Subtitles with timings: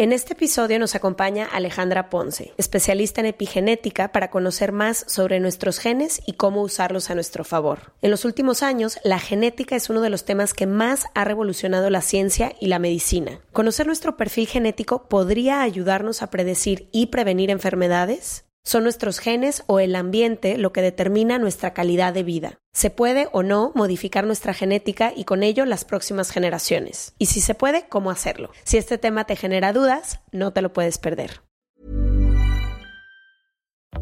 [0.00, 5.80] En este episodio nos acompaña Alejandra Ponce, especialista en epigenética para conocer más sobre nuestros
[5.80, 7.92] genes y cómo usarlos a nuestro favor.
[8.00, 11.90] En los últimos años, la genética es uno de los temas que más ha revolucionado
[11.90, 13.40] la ciencia y la medicina.
[13.52, 18.44] Conocer nuestro perfil genético podría ayudarnos a predecir y prevenir enfermedades.
[18.64, 22.58] Son nuestros genes o el ambiente lo que determina nuestra calidad de vida.
[22.72, 27.14] Se puede o no modificar nuestra genética y con ello las próximas generaciones.
[27.18, 28.50] Y si se puede, ¿cómo hacerlo?
[28.64, 31.47] Si este tema te genera dudas, no te lo puedes perder.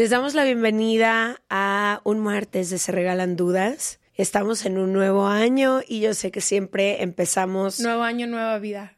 [0.00, 4.00] Les damos la bienvenida a un martes de Se Regalan Dudas.
[4.14, 8.96] Estamos en un nuevo año y yo sé que siempre empezamos, Nuevo año, nueva vida.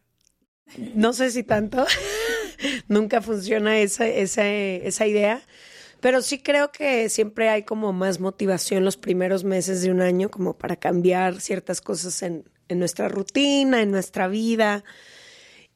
[0.94, 1.84] no sé si tanto,
[2.86, 5.42] nunca funciona esa, esa, esa idea,
[6.00, 10.30] pero sí creo que siempre hay como más motivación los primeros meses de un año
[10.30, 14.84] como para cambiar ciertas cosas en, en nuestra rutina, en nuestra vida.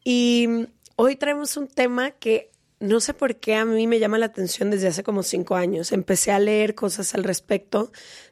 [0.04, 4.26] Y hoy traemos un tema que no sé por qué a mí me llama la
[4.26, 5.92] atención desde hace como cinco años.
[5.92, 7.90] Empecé a leer cosas al respecto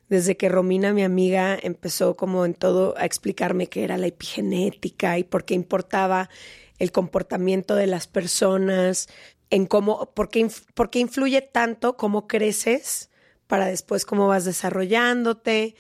[0.09, 5.19] desde que Romina, mi amiga, empezó como en todo a explicarme qué era la epigenética
[5.19, 6.29] y por qué importaba
[6.79, 9.09] el comportamiento de las personas,
[9.51, 13.11] en cómo, por qué, por qué influye tanto cómo creces
[13.47, 15.75] para después cómo vas desarrollándote.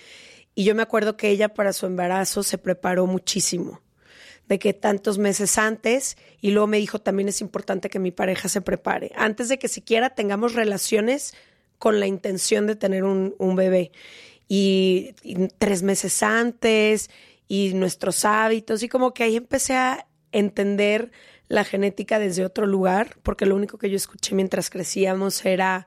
[0.54, 3.82] Y yo me acuerdo que ella para su embarazo se preparó muchísimo
[4.48, 8.48] de que tantos meses antes y luego me dijo también es importante que mi pareja
[8.48, 11.34] se prepare antes de que siquiera tengamos relaciones
[11.78, 13.92] con la intención de tener un, bebé.
[14.48, 17.10] Y, y tres meses antes
[17.48, 21.12] y nuestros hábitos y como que ahí empecé a entender
[21.48, 25.86] la genética desde otro lugar porque lo único que yo escuché mientras crecíamos era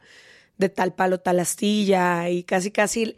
[0.58, 3.16] de tal palo tal astilla y casi casi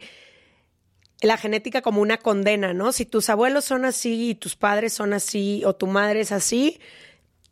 [1.22, 2.92] la genética como una condena, ¿no?
[2.92, 6.80] Si tus abuelos son así y tus padres son así o tu madre es así,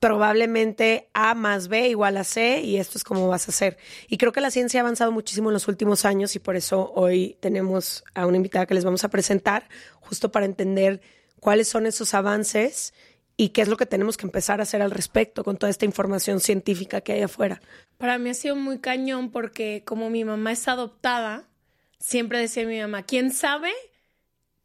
[0.00, 3.76] probablemente A más B igual a C y esto es como vas a hacer.
[4.08, 6.92] Y creo que la ciencia ha avanzado muchísimo en los últimos años y por eso
[6.94, 9.68] hoy tenemos a una invitada que les vamos a presentar
[10.00, 11.00] justo para entender
[11.40, 12.94] cuáles son esos avances
[13.36, 15.84] y qué es lo que tenemos que empezar a hacer al respecto con toda esta
[15.84, 17.60] información científica que hay afuera.
[17.96, 21.48] Para mí ha sido muy cañón porque como mi mamá es adoptada,
[21.98, 23.72] siempre decía mi mamá, ¿quién sabe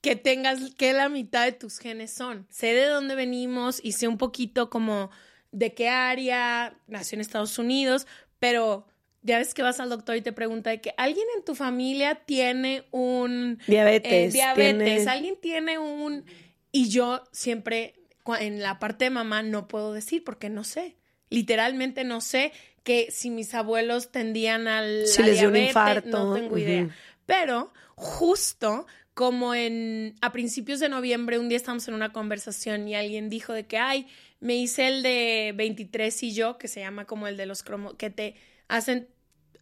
[0.02, 2.46] que tengas que la mitad de tus genes son?
[2.50, 5.10] Sé de dónde venimos y sé un poquito como
[5.52, 8.08] de qué área, nació en Estados Unidos,
[8.40, 8.86] pero
[9.22, 12.16] ya ves que vas al doctor y te pregunta de que alguien en tu familia
[12.26, 16.26] tiene un Diabetes, eh, diabetes, tiene- alguien tiene un
[16.72, 17.94] y yo siempre
[18.40, 20.98] en la parte de mamá no puedo decir porque no sé.
[21.30, 22.52] Literalmente no sé
[22.84, 26.90] que si mis abuelos tendían al Si les dio un diabetes, infarto, no tengo idea.
[27.26, 32.96] Pero justo como en a principios de noviembre un día estábamos en una conversación y
[32.96, 34.08] alguien dijo de que ay,
[34.40, 37.96] me hice el de 23 y yo, que se llama como el de los cromo
[37.96, 38.36] que te
[38.68, 39.08] hacen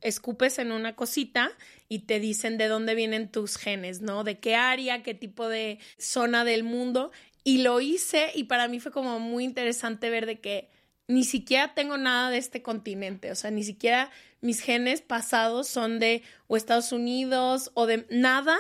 [0.02, 1.52] escupes en una cosita
[1.88, 4.24] y te dicen de dónde vienen tus genes, ¿no?
[4.24, 7.12] De qué área, qué tipo de zona del mundo.
[7.44, 10.70] Y lo hice y para mí fue como muy interesante ver de que
[11.12, 14.10] ni siquiera tengo nada de este continente, o sea, ni siquiera
[14.40, 18.58] mis genes pasados son de o Estados Unidos o de nada.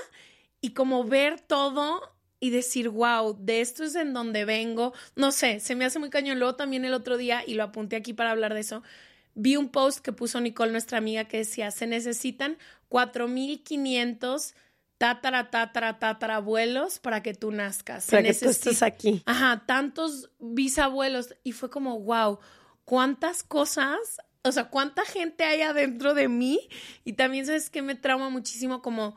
[0.59, 5.61] Y como ver todo y decir, wow, de esto es en donde vengo, no sé,
[5.61, 6.39] se me hace muy cañón.
[6.39, 8.83] Luego también el otro día, y lo apunté aquí para hablar de eso,
[9.33, 12.57] vi un post que puso Nicole, nuestra amiga, que decía, se necesitan
[12.89, 14.53] 4.500
[15.01, 18.05] tatara, tatara, tatara abuelos para que tú nazcas.
[18.05, 19.23] Para que tú estés aquí.
[19.25, 21.33] Ajá, tantos bisabuelos.
[21.43, 22.37] Y fue como, wow,
[22.85, 23.97] cuántas cosas,
[24.43, 26.59] o sea, cuánta gente hay adentro de mí.
[27.03, 29.15] Y también, ¿sabes que Me trauma muchísimo como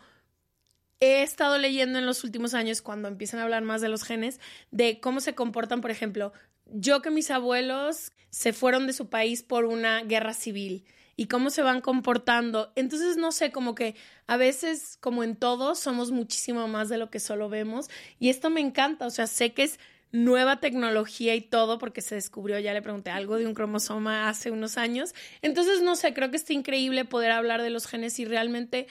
[1.01, 4.41] he estado leyendo en los últimos años, cuando empiezan a hablar más de los genes,
[4.71, 6.33] de cómo se comportan, por ejemplo,
[6.65, 10.87] yo que mis abuelos se fueron de su país por una guerra civil
[11.17, 12.73] y cómo se van comportando.
[12.77, 13.95] Entonces, no sé, como que
[14.27, 17.89] a veces, como en todo, somos muchísimo más de lo que solo vemos.
[18.19, 19.79] Y esto me encanta, o sea, sé que es
[20.13, 24.51] nueva tecnología y todo, porque se descubrió, ya le pregunté algo de un cromosoma hace
[24.51, 25.15] unos años.
[25.43, 28.87] Entonces, no sé, creo que está increíble poder hablar de los genes y realmente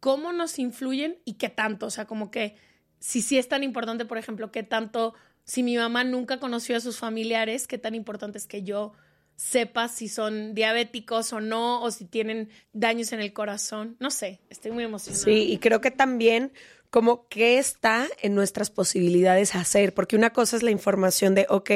[0.00, 1.86] cómo nos influyen y qué tanto.
[1.86, 2.56] O sea, como que
[3.00, 5.14] si sí es tan importante, por ejemplo, qué tanto,
[5.44, 8.92] si mi mamá nunca conoció a sus familiares, qué tan importante es que yo
[9.38, 13.96] sepas si son diabéticos o no, o si tienen daños en el corazón.
[14.00, 15.24] No sé, estoy muy emocionada.
[15.24, 16.52] Sí, y creo que también
[16.90, 21.70] como qué está en nuestras posibilidades hacer, porque una cosa es la información de, ok,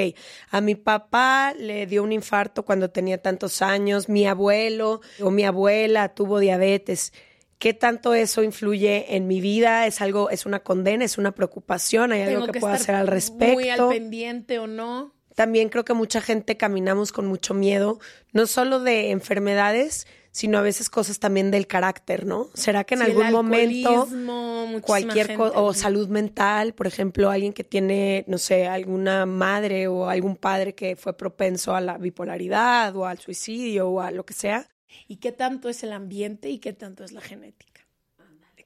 [0.50, 5.44] a mi papá le dio un infarto cuando tenía tantos años, mi abuelo o mi
[5.44, 7.12] abuela tuvo diabetes.
[7.58, 9.86] ¿Qué tanto eso influye en mi vida?
[9.86, 12.10] ¿Es algo, es una condena, es una preocupación?
[12.10, 13.54] ¿Hay algo que, pueda hacer al respecto?
[13.54, 15.14] Muy al pendiente o no.
[15.34, 17.98] También creo que mucha gente caminamos con mucho miedo,
[18.32, 22.48] no solo de enfermedades, sino a veces cosas también del carácter, ¿no?
[22.54, 24.08] ¿Será que en algún momento
[24.80, 30.08] cualquier cosa, o salud mental, por ejemplo, alguien que tiene, no sé, alguna madre o
[30.08, 34.32] algún padre que fue propenso a la bipolaridad o al suicidio o a lo que
[34.32, 34.68] sea?
[35.06, 37.71] ¿Y qué tanto es el ambiente y qué tanto es la genética?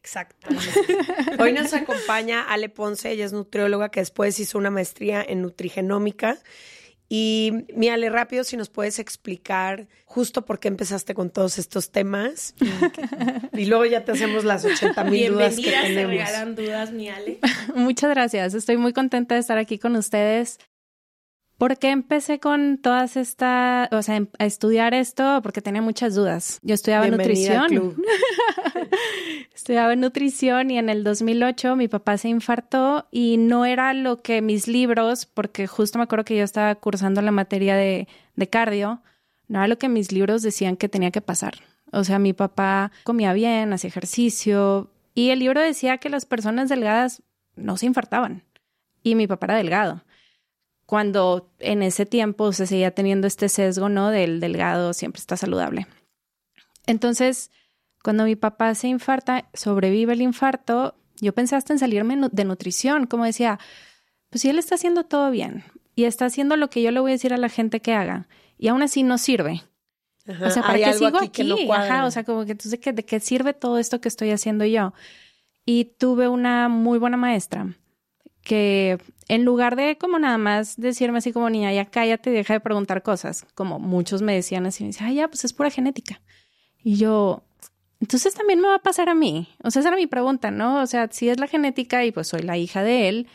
[0.07, 0.47] Exacto.
[1.41, 6.39] Hoy nos acompaña Ale Ponce, ella es nutrióloga que después hizo una maestría en nutrigenómica.
[7.09, 11.91] Y mi Ale, rápido, si nos puedes explicar justo por qué empezaste con todos estos
[11.91, 12.55] temas.
[13.53, 15.95] Y, luego ya te hacemos las 80 mil dudas que tenemos.
[15.95, 17.41] se regalan dudas, mi Ale.
[17.75, 18.55] Muchas gracias.
[18.55, 20.59] Estoy muy contenta de estar aquí con ustedes.
[21.59, 25.41] ¿Por qué empecé con todas estas, o sea, a estudiar esto?
[25.43, 26.59] Porque tenía muchas dudas.
[26.63, 27.97] Yo estudiaba nutrición.
[29.55, 34.21] estudiaba en nutrición y en el 2008 mi papá se infartó y no era lo
[34.21, 38.49] que mis libros, porque justo me acuerdo que yo estaba cursando la materia de, de
[38.49, 39.01] cardio,
[39.49, 41.55] no era lo que mis libros decían que tenía que pasar.
[41.91, 46.69] O sea, mi papá comía bien, hacía ejercicio y el libro decía que las personas
[46.69, 47.23] delgadas
[47.55, 48.43] no se infartaban
[49.03, 50.03] y mi papá era delgado
[50.87, 54.11] cuando en ese tiempo se seguía teniendo este sesgo, ¿no?
[54.11, 55.87] Del delgado siempre está saludable.
[56.87, 57.51] Entonces,
[58.03, 63.07] cuando mi papá se infarta, sobrevive el infarto, yo pensé hasta en salirme de nutrición,
[63.07, 63.59] como decía,
[64.31, 65.65] pues si él está haciendo todo bien
[65.97, 68.29] y está haciendo lo que yo le voy a decir a la gente que haga
[68.57, 69.63] y aún así no sirve.
[70.29, 71.69] o sea, ¿para qué sigo aquí?
[71.69, 74.95] o sea, como que entonces, ¿de qué sirve todo esto que estoy haciendo yo?
[75.65, 77.75] Y tuve una muy buena maestra
[78.43, 82.61] que en lugar de como nada más decirme así como niña, ya cállate, deja de
[82.61, 86.21] preguntar cosas, como muchos me decían así, me decían, ay, ya, pues es pura genética.
[86.83, 87.43] Y yo,
[88.01, 89.49] entonces también me va a pasar a mí.
[89.65, 90.81] O sea, esa era mi pregunta, ¿no?
[90.81, 93.29] O sea, si es la genética y pues soy la hija de él,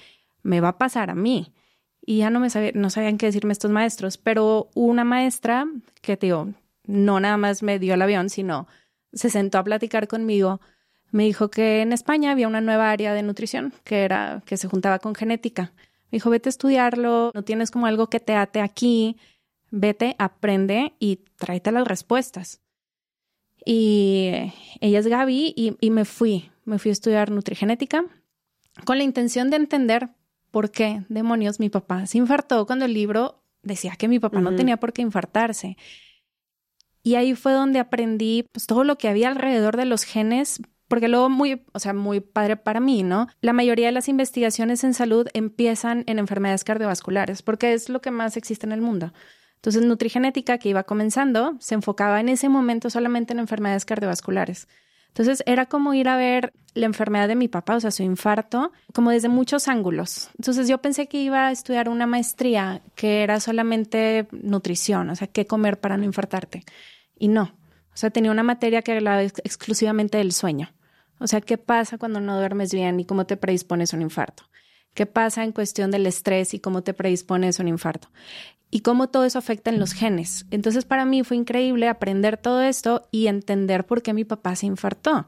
[0.43, 1.53] me va a pasar a mí.
[2.03, 5.67] Y ya no me sabía, no sabían qué decirme estos maestros, pero una maestra
[6.01, 6.53] que, digo,
[6.85, 8.67] no nada más me dio el avión, sino
[9.13, 10.61] se sentó a platicar conmigo
[11.11, 14.67] me dijo que en España había una nueva área de nutrición que era que se
[14.67, 15.73] juntaba con genética.
[16.11, 19.17] Me dijo, vete a estudiarlo, no tienes como algo que te ate aquí,
[19.69, 22.61] vete, aprende y tráete las respuestas.
[23.65, 24.31] Y
[24.79, 28.05] ella es Gaby y, y me fui, me fui a estudiar nutrigenética
[28.85, 30.09] con la intención de entender
[30.49, 34.55] por qué demonios mi papá se infartó cuando el libro decía que mi papá no
[34.55, 35.77] tenía por qué infartarse.
[37.03, 40.61] Y ahí fue donde aprendí pues, todo lo que había alrededor de los genes
[40.91, 43.29] porque luego muy, o sea, muy padre para mí, ¿no?
[43.39, 48.11] La mayoría de las investigaciones en salud empiezan en enfermedades cardiovasculares, porque es lo que
[48.11, 49.13] más existe en el mundo.
[49.55, 54.67] Entonces, nutrigenética, que iba comenzando, se enfocaba en ese momento solamente en enfermedades cardiovasculares.
[55.07, 58.73] Entonces, era como ir a ver la enfermedad de mi papá, o sea, su infarto,
[58.93, 60.29] como desde muchos ángulos.
[60.37, 65.27] Entonces, yo pensé que iba a estudiar una maestría que era solamente nutrición, o sea,
[65.27, 66.65] qué comer para no infartarte.
[67.17, 67.43] Y no.
[67.93, 70.73] O sea, tenía una materia que hablaba exclusivamente del sueño.
[71.21, 74.43] O sea, ¿qué pasa cuando no duermes bien y cómo te predispones a un infarto?
[74.95, 78.09] ¿Qué pasa en cuestión del estrés y cómo te predispones a un infarto?
[78.71, 80.47] Y cómo todo eso afecta en los genes.
[80.49, 84.65] Entonces, para mí fue increíble aprender todo esto y entender por qué mi papá se
[84.65, 85.27] infartó.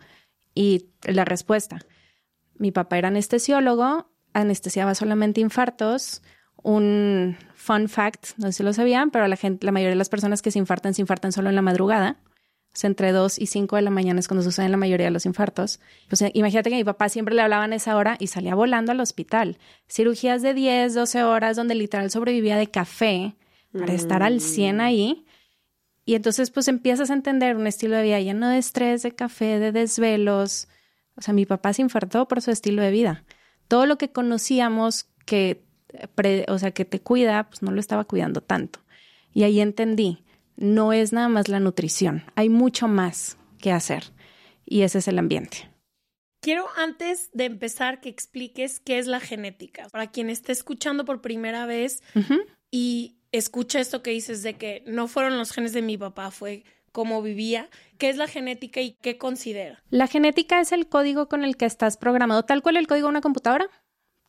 [0.56, 1.86] Y la respuesta,
[2.56, 6.24] mi papá era anestesiólogo, anestesiaba solamente infartos.
[6.64, 10.10] Un fun fact, no sé si lo sabían, pero la gente, la mayoría de las
[10.10, 12.18] personas que se infartan se infartan solo en la madrugada.
[12.74, 15.12] O sea, entre 2 y 5 de la mañana es cuando suceden la mayoría de
[15.12, 15.80] los infartos.
[16.10, 19.00] Pues imagínate que mi papá siempre le hablaban a esa hora y salía volando al
[19.00, 19.60] hospital.
[19.88, 23.36] Cirugías de 10, 12 horas donde literal sobrevivía de café
[23.78, 25.24] para estar al 100 ahí.
[26.04, 29.60] Y entonces pues empiezas a entender un estilo de vida lleno de estrés, de café,
[29.60, 30.68] de desvelos.
[31.16, 33.24] O sea, mi papá se infartó por su estilo de vida.
[33.68, 35.64] Todo lo que conocíamos que,
[36.48, 38.80] o sea, que te cuida, pues no lo estaba cuidando tanto.
[39.32, 40.24] Y ahí entendí,
[40.56, 44.04] no es nada más la nutrición, hay mucho más que hacer
[44.66, 45.70] y ese es el ambiente.
[46.42, 49.88] Quiero antes de empezar que expliques qué es la genética.
[49.90, 52.04] Para quien esté escuchando por primera vez
[52.70, 56.66] y escucha esto que dices de que no fueron los genes de mi papá, fue
[56.92, 59.82] cómo vivía, qué es la genética y qué considera.
[59.90, 63.12] La genética es el código con el que estás programado, tal cual el código de
[63.12, 63.70] una computadora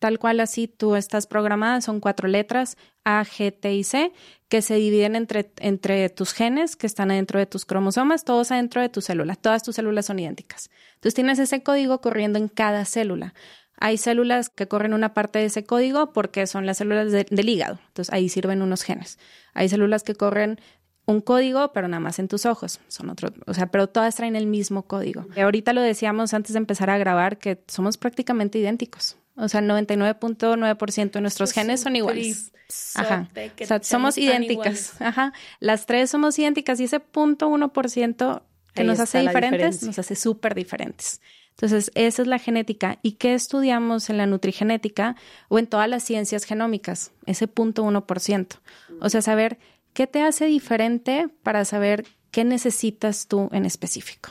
[0.04, 4.12] tal cual así tú estás programada, son cuatro letras, A, G, T y C,
[4.50, 8.82] que se dividen entre, entre tus genes que están adentro de tus cromosomas, todos adentro
[8.82, 10.68] de tu célula, todas tus células son idénticas.
[10.96, 13.32] Entonces tienes ese código corriendo en cada célula.
[13.78, 17.78] Hay células que corren una parte de ese código porque son las células del hígado,
[17.87, 19.18] entonces ahí sirven unos genes.
[19.54, 20.61] Hay células que corren
[21.06, 22.78] un código, pero nada más en tus ojos.
[22.88, 25.25] Son otro, o sea, pero todas traen el mismo código.
[25.34, 29.16] Y ahorita lo decíamos antes de empezar a grabar que somos prácticamente idénticos.
[29.37, 32.53] O sea, el 99.9% de nuestros genes son iguales.
[32.95, 33.29] Ajá.
[33.61, 35.00] O sea, somos idénticas.
[35.00, 35.33] Ajá.
[35.61, 39.99] Las tres somos idénticas y ese punto uno por ciento que nos hace diferentes nos
[39.99, 41.21] hace súper diferentes.
[41.50, 42.99] Entonces, esa es la genética.
[43.03, 45.14] ¿Y qué estudiamos en la nutrigenética
[45.49, 47.12] o en todas las ciencias genómicas?
[47.26, 48.57] Ese punto uno por ciento.
[49.00, 49.59] O sea, saber
[49.93, 54.31] qué te hace diferente para saber qué necesitas tú en específico.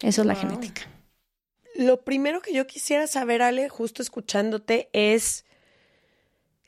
[0.00, 0.82] Eso es la genética.
[1.74, 5.44] Lo primero que yo quisiera saber, Ale, justo escuchándote, es,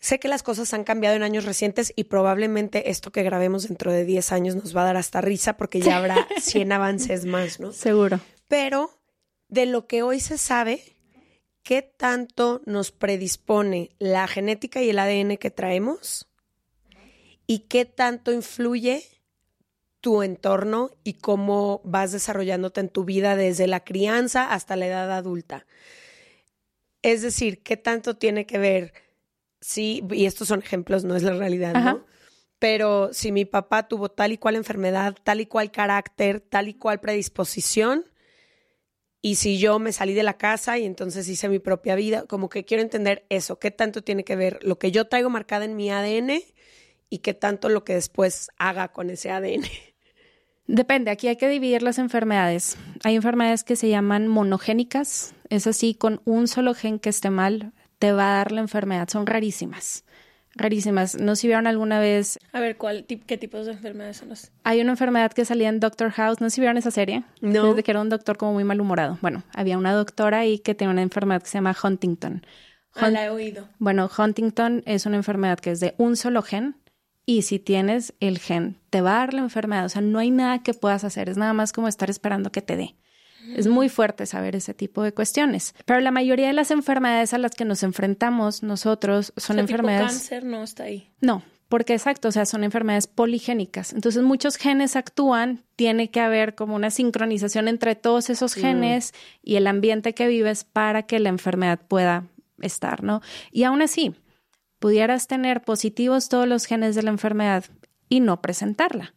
[0.01, 3.93] sé que las cosas han cambiado en años recientes y probablemente esto que grabemos dentro
[3.93, 7.61] de 10 años nos va a dar hasta risa porque ya habrá 100 avances más,
[7.61, 7.73] ¿no?
[7.73, 8.21] Seguro.
[8.49, 8.99] Pero
[9.49, 10.83] de lo que hoy se sabe,
[11.63, 16.29] ¿qué tanto nos predispone la genética y el ADN que traemos?
[17.47, 19.05] ¿Y qué tanto influye
[20.05, 25.11] tu entorno y cómo vas desarrollándote en tu vida desde la crianza hasta la edad
[25.11, 25.67] adulta.
[27.01, 28.93] Es decir, ¿qué tanto tiene que ver?
[29.63, 32.05] Sí, y estos son ejemplos, no es la realidad, ¿no?
[32.59, 36.75] Pero si mi papá tuvo tal y cual enfermedad, tal y cual carácter, tal y
[36.75, 38.05] cual predisposición,
[39.23, 42.51] y si yo me salí de la casa y entonces hice mi propia vida, como
[42.51, 45.77] que quiero entender eso, qué tanto tiene que ver lo que yo traigo marcada en
[45.77, 46.43] mi ADN
[47.09, 49.65] y qué tanto lo que después haga con ese ADN.
[50.67, 52.79] Depende, aquí hay que dividir las enfermedades.
[53.03, 57.73] Hay enfermedades que se llaman monogénicas, es así, con un solo gen que esté mal,
[57.99, 60.05] te va a dar la enfermedad, son rarísimas.
[60.57, 61.17] Rarísimas.
[61.17, 62.39] ¿No si vieron alguna vez?
[62.53, 64.53] A ver, ¿cuál, ¿qué tipos de enfermedades son las?
[64.63, 66.41] Hay una enfermedad que salía en Doctor House.
[66.41, 67.25] ¿No si vieron esa serie?
[67.41, 67.71] No.
[67.71, 69.19] Desde que era un doctor como muy malhumorado.
[69.21, 72.47] Bueno, había una doctora ahí que tiene una enfermedad que se llama Huntington.
[72.95, 73.69] ah, la he oído.
[73.79, 76.77] Bueno, Huntington es una enfermedad que es de un solo gen
[77.27, 79.87] y si tienes el gen, te va a dar la enfermedad.
[79.87, 81.29] O sea, no hay nada que puedas hacer.
[81.29, 82.97] Es nada más como estar esperando que te dé.
[83.57, 85.75] Es muy fuerte saber ese tipo de cuestiones.
[85.85, 90.13] Pero la mayoría de las enfermedades a las que nos enfrentamos nosotros son enfermedades.
[90.13, 91.11] El cáncer no está ahí.
[91.21, 93.93] No, porque exacto, o sea, son enfermedades poligénicas.
[93.93, 99.13] Entonces, muchos genes actúan, tiene que haber como una sincronización entre todos esos genes
[99.43, 102.25] y el ambiente que vives para que la enfermedad pueda
[102.61, 103.21] estar, ¿no?
[103.51, 104.15] Y aún así,
[104.85, 107.65] pudieras tener positivos todos los genes de la enfermedad
[108.11, 109.15] y no presentarla.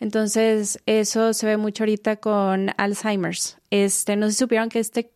[0.00, 3.58] Entonces, eso se ve mucho ahorita con Alzheimer's.
[3.70, 5.12] Este, no sé si supieron que este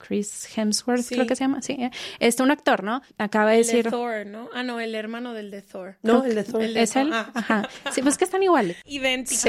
[0.00, 1.74] Chris Hemsworth, creo que se llama, sí.
[1.74, 1.90] ¿eh?
[2.18, 3.02] Este, un actor, ¿no?
[3.18, 3.84] Acaba de el decir.
[3.84, 4.48] De Thor, ¿no?
[4.54, 5.96] Ah, no, el hermano del de Thor.
[6.02, 6.62] No, el de Thor.
[6.62, 7.10] ¿Es él?
[7.12, 7.30] Ah.
[7.34, 7.68] Ajá.
[7.92, 8.76] Sí, pues que están iguales.
[8.84, 9.44] Idénticos.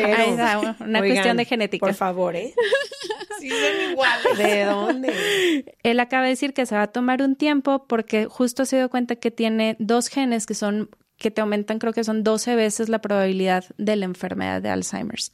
[0.79, 1.85] una cuestión de genética.
[1.85, 2.53] Por favor, ¿eh?
[3.39, 4.37] sí, son iguales.
[4.37, 5.75] ¿De dónde?
[5.83, 8.89] Él acaba de decir que se va a tomar un tiempo porque justo se dio
[8.89, 12.89] cuenta que tiene dos genes que son que te aumentan, creo que son 12 veces
[12.89, 15.31] la probabilidad de la enfermedad de Alzheimer's.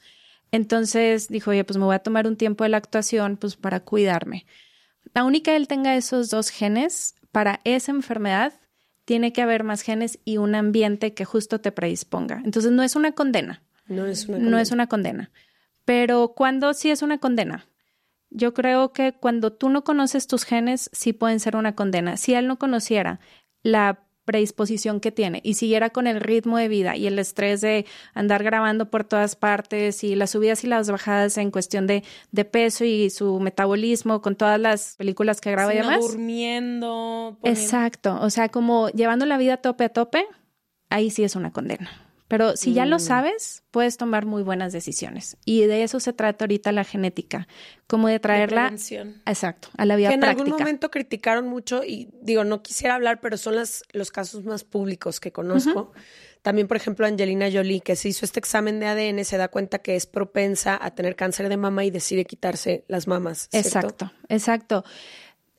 [0.52, 3.80] Entonces dijo, oye, pues me voy a tomar un tiempo de la actuación pues para
[3.80, 4.46] cuidarme.
[5.14, 8.52] La única que él tenga esos dos genes, para esa enfermedad
[9.04, 12.42] tiene que haber más genes y un ambiente que justo te predisponga.
[12.44, 13.62] Entonces no es una condena.
[13.86, 14.50] No es una condena.
[14.50, 15.30] No es una condena.
[15.84, 17.66] Pero cuando sí es una condena.
[18.30, 22.18] Yo creo que cuando tú no conoces tus genes, sí pueden ser una condena.
[22.18, 23.20] Si él no conociera
[23.62, 27.86] la predisposición que tiene y siguiera con el ritmo de vida y el estrés de
[28.12, 32.44] andar grabando por todas partes y las subidas y las bajadas en cuestión de, de
[32.44, 36.00] peso y su metabolismo con todas las películas que graba y demás.
[36.00, 37.38] durmiendo.
[37.42, 40.26] Exacto, o sea, como llevando la vida tope a tope,
[40.90, 42.07] ahí sí es una condena.
[42.28, 43.00] Pero si ya lo mm.
[43.00, 45.38] sabes, puedes tomar muy buenas decisiones.
[45.46, 47.48] Y de eso se trata ahorita la genética,
[47.86, 48.70] como de traerla
[49.26, 53.20] exacto, a la vida que en algún momento criticaron mucho y digo, no quisiera hablar,
[53.20, 55.92] pero son las, los casos más públicos que conozco.
[56.42, 59.78] También, por ejemplo, Angelina Jolie, que se hizo este examen de ADN, se da cuenta
[59.78, 63.48] que es propensa a tener cáncer de mama y decide quitarse las mamas.
[63.52, 64.84] Exacto, exacto.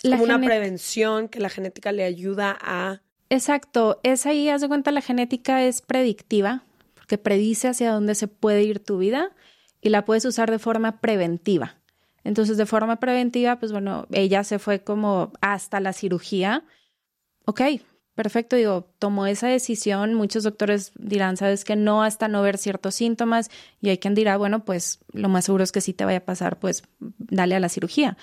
[0.03, 4.91] como una prevención que la genética le ayuda a Exacto, es ahí, haz de cuenta,
[4.91, 6.63] la genética es predictiva,
[6.95, 9.31] porque predice hacia dónde se puede ir tu vida
[9.81, 11.75] y la puedes usar de forma preventiva.
[12.23, 16.65] Entonces, de forma preventiva, pues bueno, ella se fue como hasta la cirugía.
[17.45, 17.61] Ok,
[18.15, 20.15] perfecto, digo, tomó esa decisión.
[20.15, 24.37] Muchos doctores dirán, sabes que no hasta no ver ciertos síntomas y hay quien dirá,
[24.37, 27.59] bueno, pues lo más seguro es que sí te vaya a pasar, pues dale a
[27.59, 28.17] la cirugía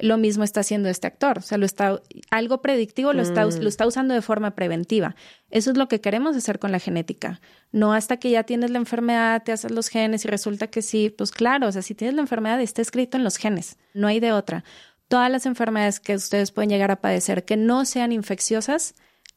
[0.00, 1.38] lo mismo está haciendo este actor.
[1.38, 5.16] O sea, lo está, algo predictivo lo, está, lo está usando de forma preventiva.
[5.50, 7.40] Eso es lo que queremos hacer con la genética.
[7.72, 11.10] No hasta que ya tienes la enfermedad, te haces los genes y resulta que sí.
[11.16, 13.78] Pues claro, o sea, si tienes la enfermedad, está escrito en los genes.
[13.94, 14.64] No hay de otra.
[15.08, 18.94] Todas las enfermedades que ustedes pueden llegar a padecer que no sean infecciosas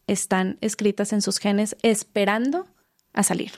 [0.07, 2.67] están escritas en sus genes esperando
[3.13, 3.51] a salir.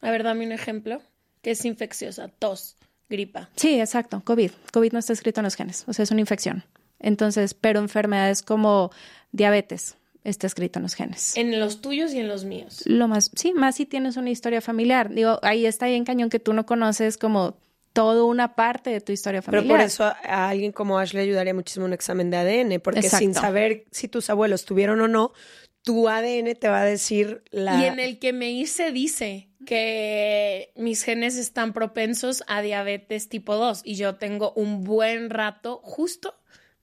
[0.00, 1.02] A ver, dame un ejemplo.
[1.42, 2.28] ¿Qué es infecciosa?
[2.28, 2.76] Tos
[3.10, 3.50] gripa.
[3.56, 4.52] Sí, exacto, COVID.
[4.72, 6.64] COVID no está escrito en los genes, o sea, es una infección.
[6.98, 8.90] Entonces, pero enfermedades como
[9.32, 11.36] diabetes está escrito en los genes.
[11.36, 12.82] En los tuyos y en los míos.
[12.84, 15.10] Lo más, sí, más si tienes una historia familiar.
[15.10, 17.56] Digo, ahí está bien cañón que tú no conoces como
[17.92, 19.66] toda una parte de tu historia familiar.
[19.66, 23.34] Pero por eso a, alguien como Ashley ayudaría muchísimo un examen de ADN, porque sin
[23.34, 25.32] saber si tus abuelos tuvieron o no,
[25.82, 27.80] tu ADN te va a decir la...
[27.80, 33.56] Y en el que me hice dice que mis genes están propensos a diabetes tipo
[33.56, 36.34] 2 y yo tengo un buen rato, justo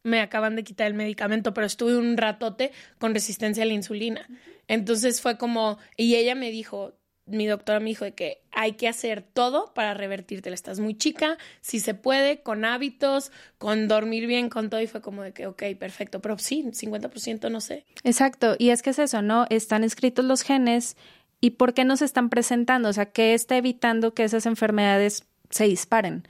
[0.04, 4.27] me acaban de quitar el medicamento, pero estuve un ratote con resistencia a la insulina.
[4.68, 6.97] Entonces fue como, y ella me dijo,
[7.27, 10.51] mi doctora me dijo de que hay que hacer todo para revertirte.
[10.51, 14.81] Estás muy chica, si se puede, con hábitos, con dormir bien, con todo.
[14.81, 16.22] Y fue como de que, ok, perfecto.
[16.22, 17.86] Pero sí, 50% no sé.
[18.03, 18.55] Exacto.
[18.57, 19.46] Y es que es eso, ¿no?
[19.50, 20.96] Están escritos los genes
[21.39, 22.89] ¿Y por qué no se están presentando?
[22.89, 26.28] O sea, ¿qué está evitando que esas enfermedades se disparen?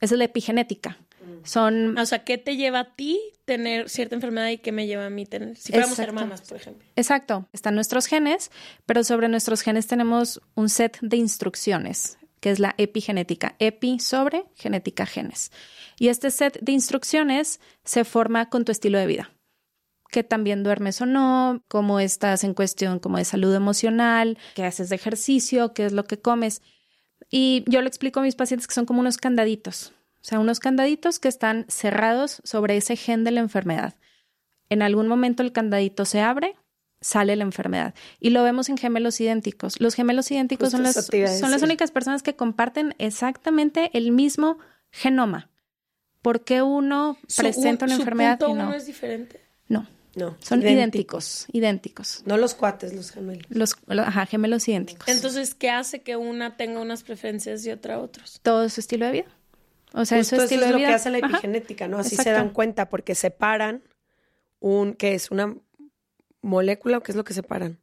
[0.00, 0.96] Esa es la epigenética.
[1.44, 1.98] Son...
[1.98, 5.10] O sea, ¿qué te lleva a ti tener cierta enfermedad y qué me lleva a
[5.10, 5.56] mí tener?
[5.56, 6.86] Si fuéramos hermanas, por ejemplo.
[6.96, 7.48] Exacto.
[7.52, 8.50] Están nuestros genes,
[8.86, 13.56] pero sobre nuestros genes tenemos un set de instrucciones, que es la epigenética.
[13.58, 15.52] Epi sobre genética genes.
[15.98, 19.30] Y este set de instrucciones se forma con tu estilo de vida
[20.12, 24.90] que también duermes o no, cómo estás en cuestión como de salud emocional, qué haces
[24.90, 26.60] de ejercicio, qué es lo que comes.
[27.30, 30.60] Y yo lo explico a mis pacientes que son como unos candaditos, o sea, unos
[30.60, 33.94] candaditos que están cerrados sobre ese gen de la enfermedad.
[34.68, 36.54] En algún momento el candadito se abre,
[37.00, 37.92] sale la enfermedad.
[38.20, 39.80] Y lo vemos en gemelos idénticos.
[39.80, 40.94] Los gemelos idénticos son las,
[41.40, 44.58] son las únicas personas que comparten exactamente el mismo
[44.92, 45.50] genoma.
[46.22, 48.72] ¿Por qué uno presenta una enfermedad y no?
[48.72, 49.40] es diferente?
[49.66, 49.88] No.
[50.14, 50.36] No.
[50.40, 51.46] Son idénticos.
[51.52, 53.46] idénticos, No los cuates, los gemelos.
[53.48, 55.08] Los, ajá, gemelos idénticos.
[55.08, 58.38] Entonces, ¿qué hace que una tenga unas preferencias y otra otros?
[58.42, 59.26] Todo su estilo de vida.
[59.94, 61.98] O sea, eso es lo que hace la epigenética, ¿no?
[61.98, 63.82] Así se dan cuenta porque separan
[64.60, 65.30] un, ¿qué es?
[65.30, 65.54] ¿Una
[66.40, 67.78] molécula o qué es lo que separan?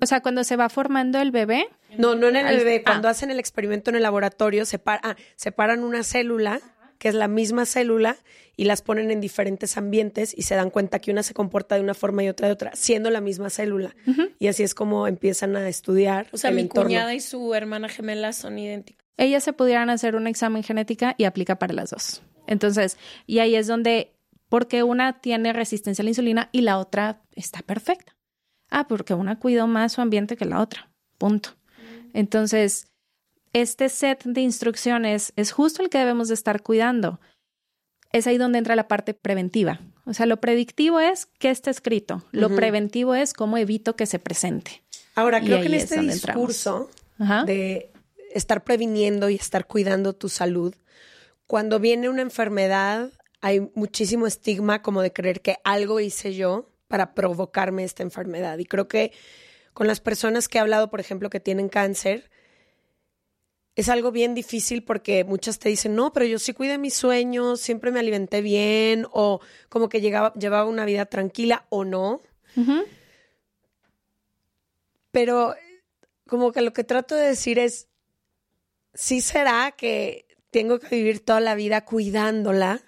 [0.00, 1.68] O sea, cuando se va formando el bebé.
[1.96, 2.82] No, no en el bebé.
[2.82, 3.12] Cuando ah.
[3.12, 6.60] hacen el experimento en el laboratorio, ah, separan una célula
[6.98, 8.16] que es la misma célula
[8.56, 11.80] y las ponen en diferentes ambientes y se dan cuenta que una se comporta de
[11.80, 13.94] una forma y otra de otra, siendo la misma célula.
[14.40, 16.26] Y así es como empiezan a estudiar.
[16.32, 18.97] O sea, mi cuñada y su hermana gemela son idénticas.
[19.18, 22.22] Ellas se pudieran hacer un examen genética y aplica para las dos.
[22.46, 24.14] Entonces, y ahí es donde,
[24.48, 28.16] porque una tiene resistencia a la insulina y la otra está perfecta.
[28.70, 30.90] Ah, porque una cuidó más su ambiente que la otra.
[31.18, 31.50] Punto.
[32.14, 32.86] Entonces,
[33.52, 37.20] este set de instrucciones es justo el que debemos de estar cuidando.
[38.12, 39.80] Es ahí donde entra la parte preventiva.
[40.06, 44.18] O sea, lo predictivo es qué está escrito, lo preventivo es cómo evito que se
[44.18, 44.82] presente.
[45.14, 46.88] Ahora, creo que en este discurso
[47.44, 47.90] de
[48.32, 50.74] estar previniendo y estar cuidando tu salud,
[51.46, 53.10] cuando viene una enfermedad,
[53.40, 58.58] hay muchísimo estigma como de creer que algo hice yo para provocarme esta enfermedad.
[58.58, 59.12] Y creo que
[59.72, 62.30] con las personas que he hablado, por ejemplo, que tienen cáncer,
[63.76, 67.60] es algo bien difícil porque muchas te dicen, no, pero yo sí cuidé mis sueños,
[67.60, 72.20] siempre me alimenté bien o como que llegaba, llevaba una vida tranquila o no.
[75.12, 75.54] Pero
[76.26, 77.86] como que lo que trato de decir es,
[78.98, 82.80] sí será que tengo que vivir toda la vida cuidándola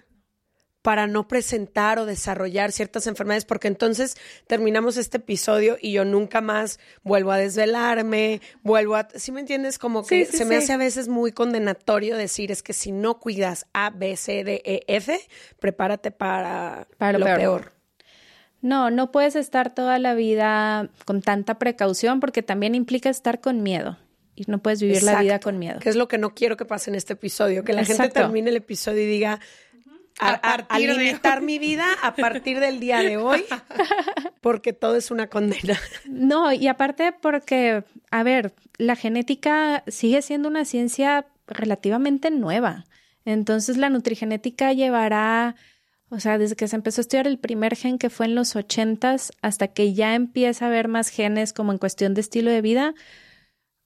[0.81, 6.41] para no presentar o desarrollar ciertas enfermedades, porque entonces terminamos este episodio y yo nunca
[6.41, 9.07] más vuelvo a desvelarme, vuelvo a...
[9.15, 9.77] ¿Sí me entiendes?
[9.77, 13.67] Como que se me hace a veces muy condenatorio decir es que si no cuidas
[13.71, 15.17] A, B, C, D, E, F,
[15.59, 17.71] prepárate para, para lo, peor.
[18.61, 23.63] No, no puedes estar toda la vida con tanta precaución porque también implica estar con
[23.63, 23.97] miedo
[24.35, 25.79] y no puedes vivir la vida con miedo.
[25.79, 28.49] Que es lo que no quiero que pase en este episodio, que la gente termine
[28.49, 29.39] el episodio y diga,
[30.19, 33.43] a, limitar mi vida a partir del día de hoy,
[34.41, 35.79] porque todo es una condena.
[36.05, 42.85] No, y aparte porque, a ver, la genética sigue siendo una ciencia relativamente nueva.
[43.25, 45.55] Entonces la nutrigenética llevará,
[46.09, 48.55] o sea, desde que se empezó a estudiar el primer gen que fue en los
[48.55, 52.61] ochentas hasta que ya empieza a haber más genes como en cuestión de estilo de
[52.61, 52.93] vida,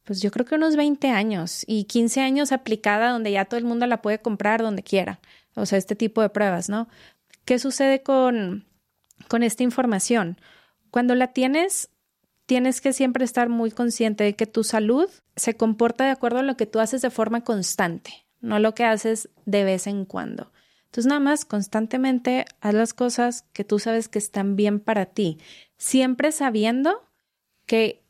[0.06, 3.66] pues yo creo que unos 20 años y 15 años aplicada donde ya todo el
[3.66, 5.20] mundo la puede comprar donde quiera
[5.56, 6.88] o sea, este tipo de pruebas, ¿no?
[7.46, 8.66] ¿Qué sucede con,
[9.28, 10.38] con esta información?
[10.92, 11.90] Cuando la tienes,
[12.46, 16.44] tienes que siempre estar muy consciente de que tu salud se comporta de acuerdo a
[16.44, 20.52] lo que tú haces de forma constante, no lo que haces de vez en cuando.
[20.86, 25.40] Entonces, nada más constantemente haz las cosas que tú sabes que están bien para ti,
[25.78, 27.04] siempre sabiendo
[27.66, 28.05] que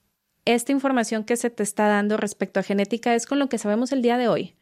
[0.45, 3.91] esta información que se te está dando respecto a genética es con lo que sabemos
[3.91, 4.55] el día de hoy,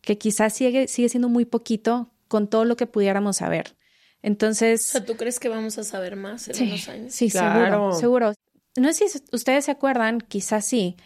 [0.00, 3.76] que quizás sigue, sigue siendo muy poquito con todo lo que pudiéramos saber.
[4.22, 4.88] Entonces.
[4.88, 7.14] O sea, ¿tú crees que vamos a saber más en unos años?
[7.14, 8.32] Sí, seguro, seguro.
[8.76, 10.96] No sé si ustedes se acuerdan, quizás sí,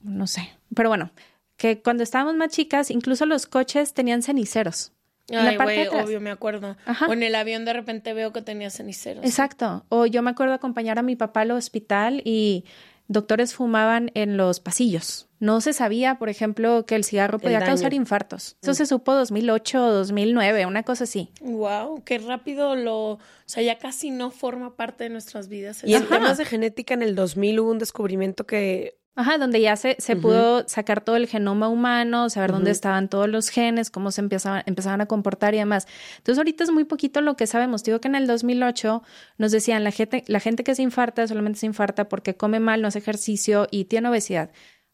[0.00, 1.12] no sé, pero bueno,
[1.56, 4.92] que cuando estábamos más chicas, incluso los coches tenían ceniceros.
[5.32, 6.76] Ay, güey, obvio, me acuerdo.
[7.08, 9.24] O en el avión de repente veo que tenía ceniceros.
[9.24, 9.84] Exacto.
[9.88, 12.64] O yo me acuerdo acompañar a mi papá al hospital y
[13.10, 15.28] doctores fumaban en los pasillos.
[15.40, 18.56] No se sabía, por ejemplo, que el cigarro podía causar infartos.
[18.62, 21.30] Eso se supo 2008 o 2009, una cosa así.
[21.40, 25.82] Wow, qué rápido lo, o sea, ya casi no forma parte de nuestras vidas.
[25.84, 29.76] Y en temas de genética en el 2000 hubo un descubrimiento que Ajá, donde ya
[29.76, 34.12] se, se pudo sacar todo el genoma humano, saber dónde estaban todos los genes, cómo
[34.12, 35.86] se empezaban, empezaban a comportar y demás.
[36.16, 37.84] Entonces, ahorita es muy poquito lo que sabemos.
[37.84, 39.02] Digo que en el 2008
[39.36, 42.80] nos decían, la gente, la gente que se infarta solamente se infarta porque come mal,
[42.80, 44.52] no hace ejercicio y tiene obesidad.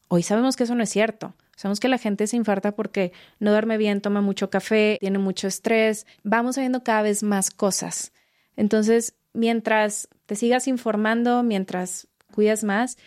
[0.09, 1.37] Hoy sabemos que eso no es cierto.
[1.55, 5.47] Sabemos que la gente se infarta porque no duerme bien, toma mucho café, tiene mucho
[5.47, 6.05] estrés.
[6.25, 8.13] Vamos sabiendo cada vez más cosas.
[8.57, 12.99] Entonces, mientras te sigas informando, mientras cuidas más,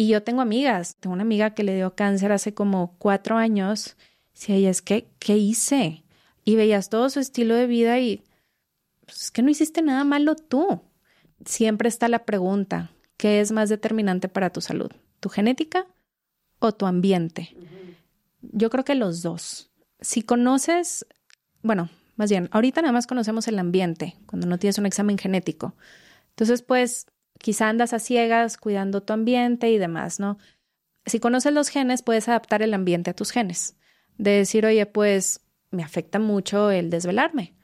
[0.00, 3.96] y yo tengo amigas, tengo una amiga que le dio cáncer hace como cuatro años.
[4.32, 6.04] Si ella es que, ¿qué hice?
[6.44, 8.22] Y veías todo su estilo de vida y
[9.04, 10.82] pues, es que no hiciste nada malo tú.
[11.44, 14.92] Siempre está la pregunta, ¿qué es más determinante para tu salud?
[15.18, 15.84] ¿Tu genética
[16.60, 17.56] o tu ambiente?
[18.40, 19.72] Yo creo que los dos.
[20.00, 21.06] Si conoces,
[21.62, 25.74] bueno, más bien, ahorita nada más conocemos el ambiente cuando no tienes un examen genético.
[26.28, 27.06] Entonces, pues
[27.38, 30.38] quizá andas a ciegas cuidando tu ambiente y demás, ¿no?
[31.06, 33.76] Si conoces los genes, puedes adaptar el ambiente a tus genes.
[34.18, 37.54] De decir, oye, pues me afecta mucho el desvelarme.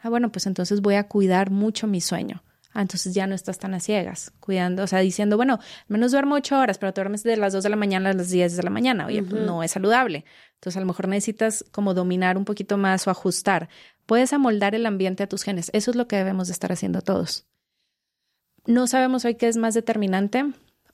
[0.00, 2.42] Ah, bueno, pues entonces voy a cuidar mucho mi sueño.
[2.72, 6.36] Ah, entonces ya no estás tan a ciegas, cuidando, o sea, diciendo, bueno, menos duermo
[6.36, 8.62] ocho horas, pero te duermes de las dos de la mañana a las diez de
[8.62, 9.06] la mañana.
[9.06, 10.24] Oye, pues no es saludable.
[10.54, 13.68] Entonces a lo mejor necesitas como dominar un poquito más o ajustar.
[14.06, 15.70] Puedes amoldar el ambiente a tus genes.
[15.72, 17.47] Eso es lo que debemos de estar haciendo todos.
[18.68, 20.44] No sabemos hoy qué es más determinante.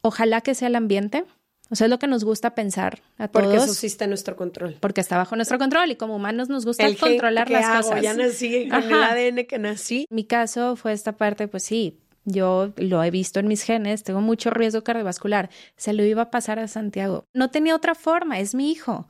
[0.01, 1.25] Ojalá que sea el ambiente.
[1.71, 3.47] O sea, es lo que nos gusta pensar a todos.
[3.47, 4.77] Porque eso sí está en nuestro control.
[4.79, 8.01] Porque está bajo nuestro control y como humanos nos gusta controlar las cosas.
[8.01, 10.07] Ya nací con el ADN que nací.
[10.09, 14.21] Mi caso fue esta parte, pues sí, yo lo he visto en mis genes, tengo
[14.21, 15.51] mucho riesgo cardiovascular.
[15.77, 17.27] Se lo iba a pasar a Santiago.
[17.33, 19.09] No tenía otra forma, es mi hijo.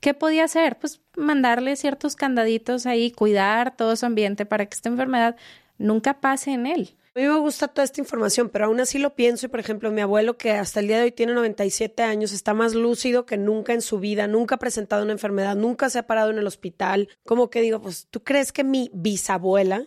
[0.00, 0.78] ¿Qué podía hacer?
[0.78, 5.36] Pues mandarle ciertos candaditos ahí, cuidar todo su ambiente para que esta enfermedad
[5.76, 6.96] nunca pase en él.
[7.16, 9.90] A mí me gusta toda esta información, pero aún así lo pienso y, por ejemplo,
[9.90, 13.38] mi abuelo, que hasta el día de hoy tiene 97 años, está más lúcido que
[13.38, 16.46] nunca en su vida, nunca ha presentado una enfermedad, nunca se ha parado en el
[16.46, 17.08] hospital.
[17.24, 19.86] Como que digo, pues, ¿tú crees que mi bisabuela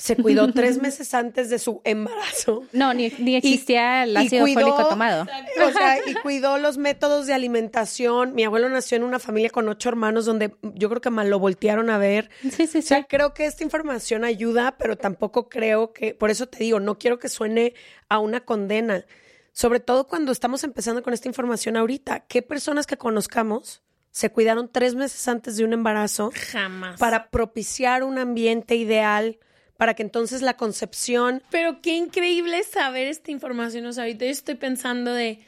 [0.00, 2.62] se cuidó tres meses antes de su embarazo.
[2.72, 5.26] No, ni, existía el ácido fólico tomado.
[5.62, 8.34] O sea, y cuidó los métodos de alimentación.
[8.34, 11.38] Mi abuelo nació en una familia con ocho hermanos donde yo creo que mal lo
[11.38, 12.30] voltearon a ver.
[12.40, 12.78] Sí, sí, sí.
[12.78, 16.80] O sea, creo que esta información ayuda, pero tampoco creo que, por eso te digo,
[16.80, 17.74] no quiero que suene
[18.08, 19.04] a una condena.
[19.52, 22.20] Sobre todo cuando estamos empezando con esta información ahorita.
[22.20, 26.32] ¿Qué personas que conozcamos se cuidaron tres meses antes de un embarazo?
[26.52, 26.98] Jamás.
[26.98, 29.38] Para propiciar un ambiente ideal
[29.80, 31.42] para que entonces la concepción...
[31.50, 33.86] Pero qué increíble saber esta información.
[33.86, 35.38] O sea, ahorita yo estoy pensando de...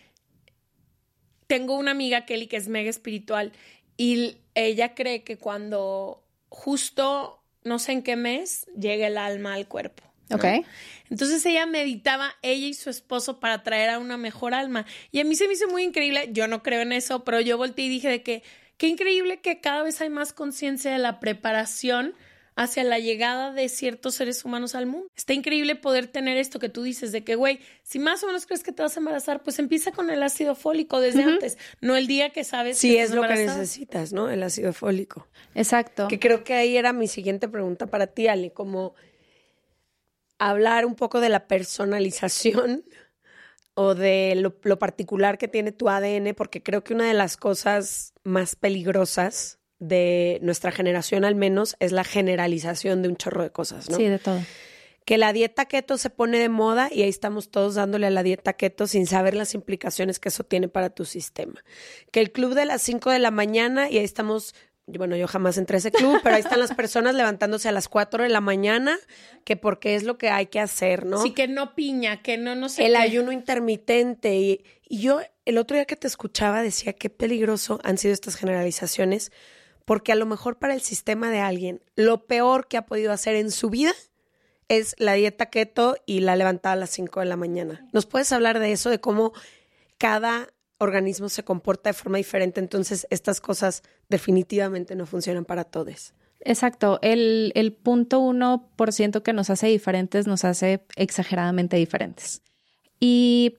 [1.46, 3.52] Tengo una amiga, Kelly, que es mega espiritual
[3.98, 9.68] y ella cree que cuando justo no sé en qué mes, llega el alma al
[9.68, 10.02] cuerpo.
[10.30, 10.46] Ok.
[11.10, 14.86] Entonces ella meditaba, ella y su esposo, para traer a una mejor alma.
[15.10, 17.58] Y a mí se me hizo muy increíble, yo no creo en eso, pero yo
[17.58, 18.42] volteé y dije de que
[18.78, 22.14] qué increíble que cada vez hay más conciencia de la preparación
[22.54, 25.08] hacia la llegada de ciertos seres humanos al mundo.
[25.16, 28.46] Está increíble poder tener esto que tú dices de que, güey, si más o menos
[28.46, 31.96] crees que te vas a embarazar, pues empieza con el ácido fólico desde antes, no
[31.96, 34.28] el día que sabes sí, es lo que necesitas, ¿no?
[34.28, 35.28] El ácido fólico.
[35.54, 36.08] Exacto.
[36.08, 38.94] Que creo que ahí era mi siguiente pregunta para ti, Ali, como
[40.38, 42.84] hablar un poco de la personalización
[43.74, 47.38] o de lo, lo particular que tiene tu ADN, porque creo que una de las
[47.38, 53.50] cosas más peligrosas de nuestra generación al menos es la generalización de un chorro de
[53.50, 53.96] cosas, ¿no?
[53.96, 54.40] Sí, de todo.
[55.04, 58.22] Que la dieta keto se pone de moda y ahí estamos todos dándole a la
[58.22, 61.64] dieta keto sin saber las implicaciones que eso tiene para tu sistema.
[62.12, 64.54] Que el club de las 5 de la mañana y ahí estamos
[64.86, 67.88] bueno, yo jamás entré a ese club, pero ahí están las personas levantándose a las
[67.88, 68.98] 4 de la mañana,
[69.44, 71.22] que porque es lo que hay que hacer, ¿no?
[71.22, 72.86] Sí, que no piña, que no, no sé.
[72.86, 74.36] El ayuno intermitente.
[74.36, 78.34] Y, y, yo, el otro día que te escuchaba, decía qué peligroso han sido estas
[78.34, 79.30] generalizaciones,
[79.92, 83.36] porque a lo mejor para el sistema de alguien, lo peor que ha podido hacer
[83.36, 83.92] en su vida
[84.68, 87.86] es la dieta keto y la levantada a las 5 de la mañana.
[87.92, 89.34] ¿Nos puedes hablar de eso, de cómo
[89.98, 92.58] cada organismo se comporta de forma diferente?
[92.58, 96.14] Entonces, estas cosas definitivamente no funcionan para todos.
[96.40, 96.98] Exacto.
[97.02, 102.40] El, el punto uno por ciento que nos hace diferentes nos hace exageradamente diferentes.
[102.98, 103.58] Y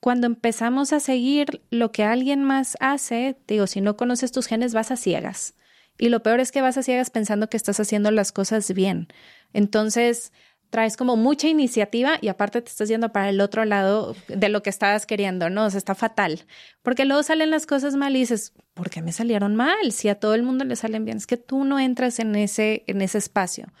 [0.00, 4.72] cuando empezamos a seguir lo que alguien más hace, digo, si no conoces tus genes,
[4.72, 5.52] vas a ciegas.
[5.98, 9.08] Y lo peor es que vas a ciegas pensando que estás haciendo las cosas bien.
[9.52, 10.32] Entonces,
[10.70, 14.62] traes como mucha iniciativa y aparte te estás yendo para el otro lado de lo
[14.62, 15.66] que estabas queriendo, ¿no?
[15.66, 16.44] O sea, está fatal.
[16.82, 19.92] Porque luego salen las cosas mal y dices, ¿por qué me salieron mal?
[19.92, 22.84] Si a todo el mundo le salen bien, es que tú no entras en ese,
[22.86, 23.72] en ese espacio.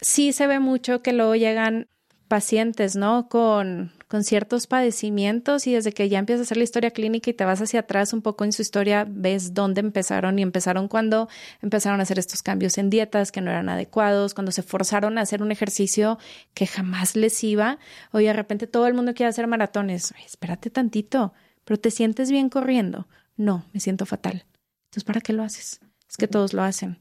[0.00, 1.88] Sí se ve mucho que luego llegan
[2.26, 3.28] pacientes, ¿no?
[3.28, 7.32] Con, con ciertos padecimientos y desde que ya empiezas a hacer la historia clínica y
[7.32, 11.28] te vas hacia atrás un poco en su historia, ves dónde empezaron y empezaron cuando
[11.62, 15.20] empezaron a hacer estos cambios en dietas que no eran adecuados, cuando se forzaron a
[15.20, 16.18] hacer un ejercicio
[16.54, 17.78] que jamás les iba.
[18.10, 20.12] Oye, de repente todo el mundo quiere hacer maratones.
[20.26, 21.32] espérate tantito,
[21.64, 23.06] pero te sientes bien corriendo.
[23.36, 24.44] No, me siento fatal.
[24.86, 25.78] Entonces, ¿para qué lo haces?
[26.08, 26.98] Es que todos lo hacen.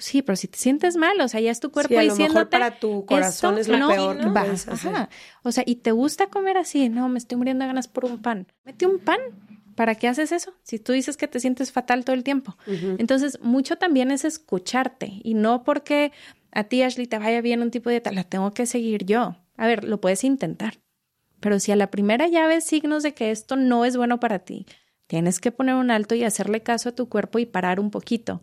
[0.00, 2.16] Sí, pero si te sientes mal, o sea, ya es tu cuerpo sí, a lo
[2.16, 5.08] mejor para tu corazón es lo peor que puedes hacer.
[5.42, 8.20] O sea, y te gusta comer así, no, me estoy muriendo de ganas por un
[8.20, 8.46] pan.
[8.64, 9.20] Mete un pan.
[9.76, 10.52] ¿Para qué haces eso?
[10.62, 12.56] Si tú dices que te sientes fatal todo el tiempo.
[12.98, 16.12] Entonces, mucho también es escucharte y no porque
[16.52, 19.36] a ti, Ashley, te vaya bien un tipo de dieta, la tengo que seguir yo.
[19.56, 20.80] A ver, lo puedes intentar.
[21.38, 24.40] Pero si a la primera ya ves signos de que esto no es bueno para
[24.40, 24.66] ti,
[25.06, 28.42] tienes que poner un alto y hacerle caso a tu cuerpo y parar un poquito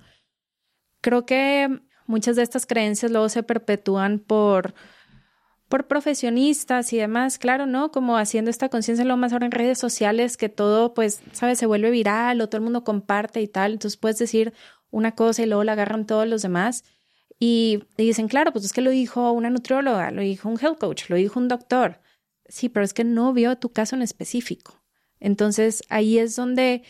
[1.07, 4.73] creo que muchas de estas creencias luego se perpetúan por,
[5.69, 7.93] por profesionistas y demás, claro, ¿no?
[7.93, 11.59] Como haciendo esta conciencia lo más ahora en redes sociales, que todo, pues, ¿sabes?
[11.59, 13.71] Se vuelve viral o todo el mundo comparte y tal.
[13.71, 14.51] Entonces puedes decir
[14.91, 16.83] una cosa y luego la agarran todos los demás.
[17.39, 21.09] Y, dicen, claro, pues es que lo dijo una nutrióloga, lo dijo un health coach,
[21.09, 22.01] lo dijo un doctor.
[22.49, 24.83] Sí, pero es que no vio tu caso en específico.
[25.21, 26.83] Entonces ahí es donde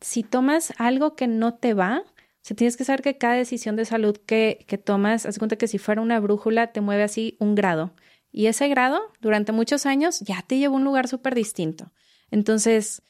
[0.00, 2.04] si tomas algo que no te va,
[2.50, 5.68] o tienes que saber que cada decisión de salud que, que tomas, haz cuenta que
[5.68, 7.94] si fuera una brújula, te mueve así un grado.
[8.32, 11.92] Y ese grado, durante muchos años, ya te lleva a un lugar súper distinto.
[12.30, 13.02] Entonces,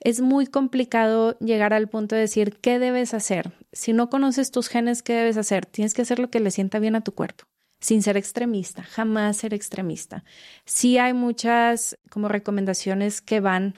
[0.00, 3.52] es muy complicado llegar al punto de decir qué debes hacer.
[3.72, 5.66] Si no conoces tus genes, ¿qué debes hacer?
[5.66, 7.44] Tienes que hacer lo que le sienta bien a tu cuerpo,
[7.80, 10.24] sin ser extremista, jamás ser extremista.
[10.64, 13.74] Sí hay muchas como recomendaciones que van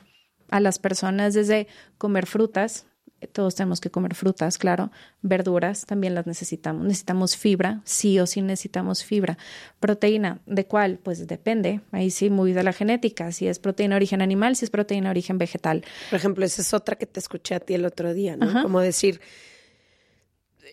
[0.51, 2.87] a las personas desde comer frutas,
[3.26, 4.90] todos tenemos que comer frutas, claro,
[5.22, 9.38] verduras también las necesitamos, necesitamos fibra, sí o sí necesitamos fibra.
[9.81, 10.98] Proteína, ¿de cuál?
[10.98, 14.64] Pues depende, ahí sí muy de la genética, si es proteína de origen animal, si
[14.64, 15.85] es proteína de origen vegetal.
[16.11, 18.62] Por ejemplo, esa es otra que te escuché a ti el otro día, ¿no?
[18.62, 19.20] Como decir,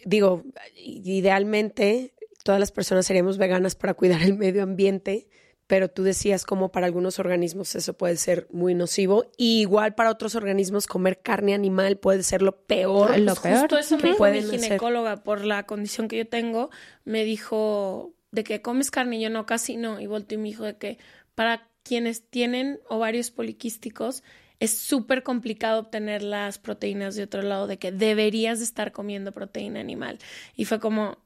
[0.05, 0.43] digo,
[0.75, 5.27] idealmente todas las personas seríamos veganas para cuidar el medio ambiente,
[5.67, 10.11] pero tú decías como para algunos organismos eso puede ser muy nocivo y igual para
[10.11, 13.17] otros organismos comer carne animal puede ser lo peor.
[13.19, 13.59] Lo peor.
[13.59, 16.69] Justo eso me dijo mi ginecóloga por la condición que yo tengo,
[17.03, 20.49] me dijo de que comes carne y yo no, casi no, y volteó y me
[20.49, 20.99] dijo de que
[21.33, 24.23] para quienes tienen ovarios poliquísticos
[24.59, 29.31] es súper complicado obtener las proteínas de otro lado, de que deberías de estar comiendo
[29.31, 30.17] proteína animal.
[30.55, 31.17] Y fue como,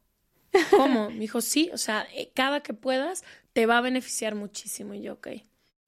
[0.71, 1.09] ¿Cómo?
[1.09, 3.23] Me dijo, sí, o sea, eh, cada que puedas
[3.59, 4.93] te va a beneficiar muchísimo.
[4.93, 5.27] Y yo, ok.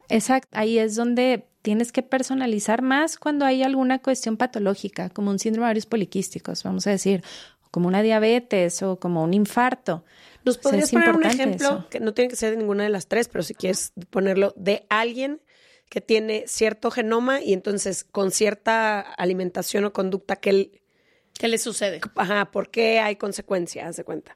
[0.10, 5.39] Exacto, ahí es donde tienes que personalizar más cuando hay alguna cuestión patológica, como un
[5.39, 7.23] síndrome de ovarios poliquísticos, vamos a decir,
[7.71, 10.03] como una diabetes o como un infarto.
[10.43, 13.29] ¿Nos podrías poner un ejemplo, que no tiene que ser de ninguna de las tres,
[13.29, 15.39] pero si quieres ponerlo, de alguien
[15.88, 20.81] que tiene cierto genoma y entonces con cierta alimentación o conducta que él...
[21.39, 22.01] ¿Qué le sucede?
[22.15, 23.95] Ajá, ¿por qué hay consecuencias?
[23.95, 24.36] de cuenta.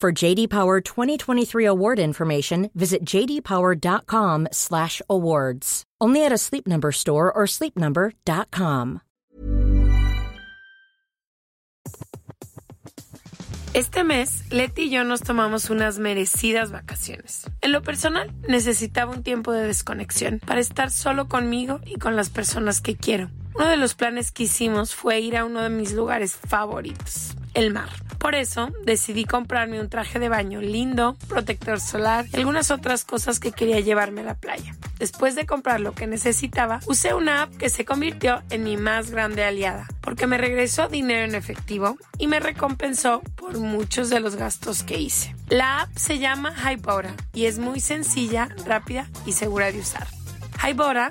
[0.00, 5.82] For JD Power 2023 award information, visit jdpower.com/awards.
[6.00, 9.02] Only at a Sleep Number store or sleepnumber.com.
[13.74, 17.42] Este mes, Leti y yo nos tomamos unas merecidas vacaciones.
[17.60, 22.30] En lo personal, necesitaba un tiempo de desconexión para estar solo conmigo y con las
[22.30, 23.28] personas que quiero.
[23.54, 27.72] Uno de los planes que hicimos fue ir a uno de mis lugares favoritos, el
[27.72, 27.90] mar.
[28.18, 33.40] Por eso decidí comprarme un traje de baño lindo, protector solar y algunas otras cosas
[33.40, 34.76] que quería llevarme a la playa.
[34.98, 39.10] Después de comprar lo que necesitaba, usé una app que se convirtió en mi más
[39.10, 44.36] grande aliada, porque me regresó dinero en efectivo y me recompensó por muchos de los
[44.36, 45.34] gastos que hice.
[45.48, 50.06] La app se llama Hypora y es muy sencilla, rápida y segura de usar.
[50.62, 51.10] Hybora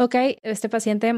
[0.00, 1.12] Ok, este paciente,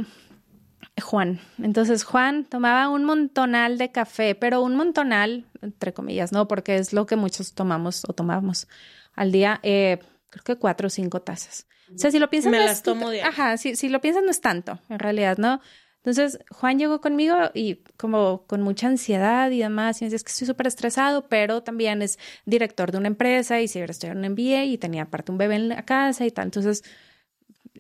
[1.01, 1.38] Juan.
[1.62, 6.49] Entonces, Juan tomaba un montonal de café, pero un montonal, entre comillas, ¿no?
[6.49, 8.66] Porque es lo que muchos tomamos o tomamos
[9.14, 11.68] al día, eh, creo que cuatro o cinco tazas.
[11.95, 12.51] O sea, si lo piensas...
[12.51, 15.61] Me las tomo de Ajá, si, si lo piensas no es tanto, en realidad, ¿no?
[15.99, 20.25] Entonces, Juan llegó conmigo y como con mucha ansiedad y demás, y me decía, es
[20.25, 24.64] que estoy súper estresado, pero también es director de una empresa y en un MBA
[24.64, 26.47] y tenía aparte un bebé en la casa y tal.
[26.47, 26.83] Entonces,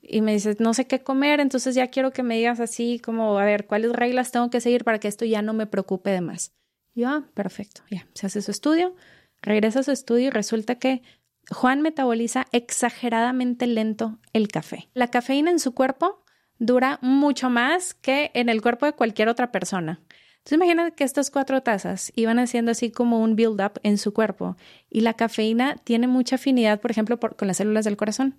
[0.02, 3.38] y me dices, no sé qué comer, entonces ya quiero que me digas así como,
[3.38, 6.20] a ver, ¿cuáles reglas tengo que seguir para que esto ya no me preocupe de
[6.20, 6.52] más?
[6.94, 8.94] Yo, ah, perfecto, ya, se hace su estudio,
[9.40, 11.02] regresa a su estudio y resulta que
[11.50, 14.88] Juan metaboliza exageradamente lento el café.
[14.92, 16.24] La cafeína en su cuerpo
[16.58, 20.00] dura mucho más que en el cuerpo de cualquier otra persona.
[20.38, 24.56] Entonces imagínate que estas cuatro tazas iban haciendo así como un build-up en su cuerpo
[24.90, 28.36] y la cafeína tiene mucha afinidad, por ejemplo, con las células del corazón.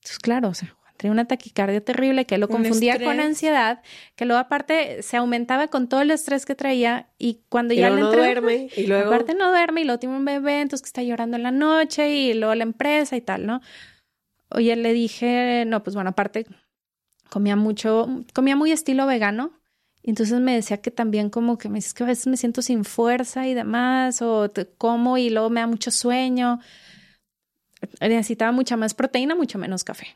[0.00, 3.80] Entonces, claro, o sea, Tenía una taquicardia terrible que lo confundía con ansiedad,
[4.16, 8.02] que luego aparte se aumentaba con todo el estrés que traía y cuando ya le
[8.02, 11.02] no duerme y luego aparte no duerme y luego tiene un bebé, entonces que está
[11.02, 13.62] llorando en la noche y luego la empresa y tal, ¿no?
[14.50, 16.44] Oye, le dije, no, pues bueno, aparte
[17.30, 19.58] comía mucho, comía muy estilo vegano.
[20.02, 22.60] Y entonces me decía que también como que me dice que a veces me siento
[22.60, 26.60] sin fuerza y demás, o como y luego me da mucho sueño.
[28.02, 30.08] Necesitaba mucha más proteína, mucho menos café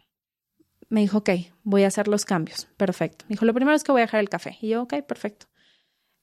[0.94, 1.30] me dijo, ok,
[1.64, 2.68] voy a hacer los cambios.
[2.76, 3.24] Perfecto.
[3.28, 4.56] Me dijo, lo primero es que voy a dejar el café.
[4.60, 5.46] Y yo, ok, perfecto.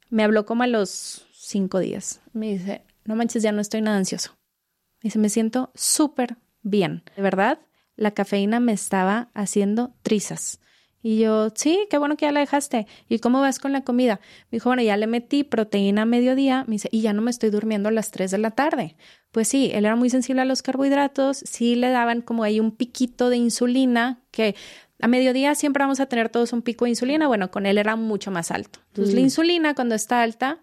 [0.09, 2.21] Me habló como a los cinco días.
[2.31, 4.37] Me dice, no manches, ya no estoy nada ansioso.
[5.03, 7.03] Me dice, me siento súper bien.
[7.17, 7.59] De verdad,
[7.97, 10.61] la cafeína me estaba haciendo trizas.
[11.03, 12.85] Y yo, sí, qué bueno que ya la dejaste.
[13.09, 14.19] ¿Y cómo vas con la comida?
[14.51, 16.63] Me dijo, bueno, ya le metí proteína a mediodía.
[16.67, 18.95] Me dice, y ya no me estoy durmiendo a las 3 de la tarde.
[19.31, 21.37] Pues sí, él era muy sensible a los carbohidratos.
[21.37, 24.55] Sí le daban como ahí un piquito de insulina que
[24.99, 27.27] a mediodía siempre vamos a tener todos un pico de insulina.
[27.27, 28.79] Bueno, con él era mucho más alto.
[28.89, 29.23] Entonces, la mm.
[29.23, 30.59] insulina cuando está alta,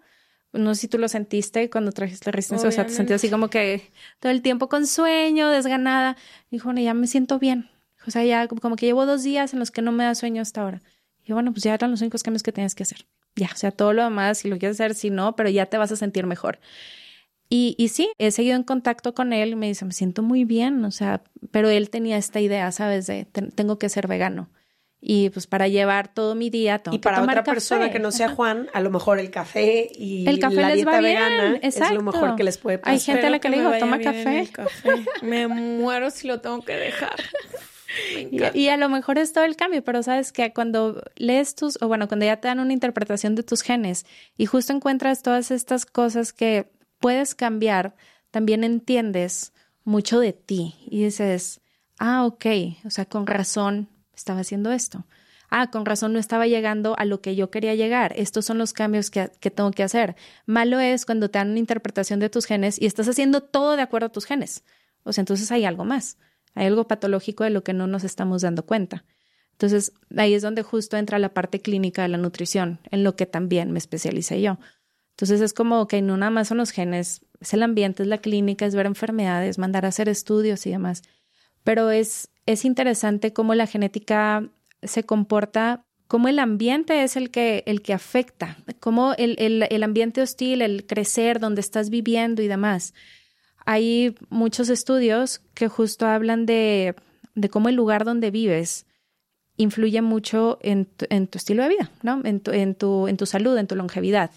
[0.53, 3.49] no sé si tú lo sentiste cuando trajiste resistencia, o sea, te sentías así como
[3.49, 6.15] que todo el tiempo con sueño, desganada.
[6.49, 7.69] Dijo, bueno, ya me siento bien
[8.07, 10.41] o sea, ya como que llevo dos días en los que no me da sueño
[10.41, 10.81] hasta ahora.
[11.25, 13.05] Y bueno, pues ya eran los únicos cambios que tienes que hacer.
[13.35, 15.77] Ya, o sea, todo lo demás, si lo quieres hacer, si no, pero ya te
[15.77, 16.59] vas a sentir mejor.
[17.49, 20.45] Y, y sí, he seguido en contacto con él y me dice, me siento muy
[20.45, 23.07] bien, o sea, pero él tenía esta idea, ¿sabes?
[23.07, 24.49] De tengo que ser vegano.
[25.01, 28.67] Y pues para llevar todo mi día Y para otra persona que no sea Juan,
[28.73, 32.43] a lo mejor el café y el café la dieta vegana es lo mejor que
[32.43, 32.93] les puede pasar.
[32.93, 34.49] Hay gente a la que, le digo, toma café.
[34.51, 34.89] café.
[35.21, 37.15] me muero si lo tengo que dejar.
[38.53, 41.87] Y, a lo mejor es todo el cambio, pero sabes que cuando lees tus, o
[41.87, 44.05] bueno, cuando ya te dan una interpretación de tus genes
[44.37, 47.95] y justo encuentras todas estas cosas que puedes cambiar,
[48.31, 51.61] también entiendes mucho de ti y dices,
[51.97, 52.45] ah, ok,
[52.85, 55.05] o sea, con razón estaba haciendo esto.
[55.51, 58.13] Ah, con razón no estaba llegando a lo que yo quería llegar.
[58.15, 60.15] Estos son los cambios que, que tengo que hacer.
[60.45, 63.81] Malo es cuando te dan una interpretación de tus genes y estás haciendo todo de
[63.81, 64.63] acuerdo a tus genes.
[65.03, 66.17] O sea, entonces hay algo más.
[66.55, 69.05] Hay algo patológico de lo que no nos estamos dando cuenta.
[69.59, 73.25] Entonces, ahí es donde justo entra la parte clínica de la nutrición, en lo que
[73.25, 74.57] también me especialicé yo.
[75.11, 78.19] Entonces, es como que no nada más son los genes, es el ambiente, es la
[78.19, 81.01] clínica, es ver enfermedades, mandar a hacer estudios y demás.
[81.65, 84.49] Pero es, es interesante cómo la genética
[84.81, 89.83] se comporta, cómo el ambiente es el que, el que afecta, cómo el, el, el
[89.83, 92.93] ambiente hostil, el crecer, donde estás viviendo y demás
[93.69, 96.95] hay muchos estudios que justo hablan de,
[97.51, 98.87] cómo el lugar donde vives
[99.57, 101.05] influye mucho en tu,
[101.37, 102.19] estilo de vida, ¿no?
[102.23, 104.31] En tu, en, tu, en tu salud, en tu longevidad.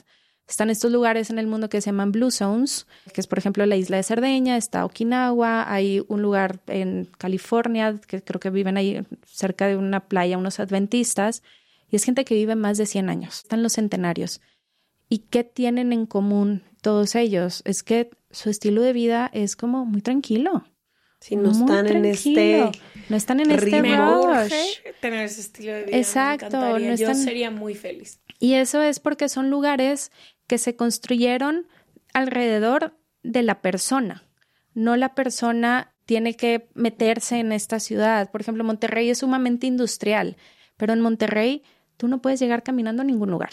[0.46, 3.64] Están estos lugares en el mundo que se llaman Blue Zones, que es por ejemplo
[3.64, 8.76] la isla de Cerdeña, está Okinawa, hay un lugar en California que creo que viven
[8.76, 11.42] ahí cerca de una playa, unos adventistas,
[11.88, 14.42] y es gente que vive más de 100 años, están los centenarios.
[15.08, 17.62] ¿Y qué tienen en común todos ellos?
[17.64, 20.64] Es que su estilo de vida es como muy tranquilo.
[21.20, 22.72] Si no están en este.
[23.08, 24.52] No están en este rush.
[25.00, 25.96] tener ese estilo de vida.
[25.96, 26.78] Exacto.
[26.78, 28.20] no Yo sería muy feliz.
[28.40, 30.10] Y eso es porque son lugares
[30.48, 31.68] que se construyeron
[32.12, 34.24] alrededor de la persona.
[34.74, 38.30] No la persona tiene que meterse en esta ciudad.
[38.32, 40.36] Por ejemplo, Monterrey es sumamente industrial,
[40.76, 41.62] pero en Monterrey
[41.96, 43.50] tú no puedes llegar caminando a ningún lugar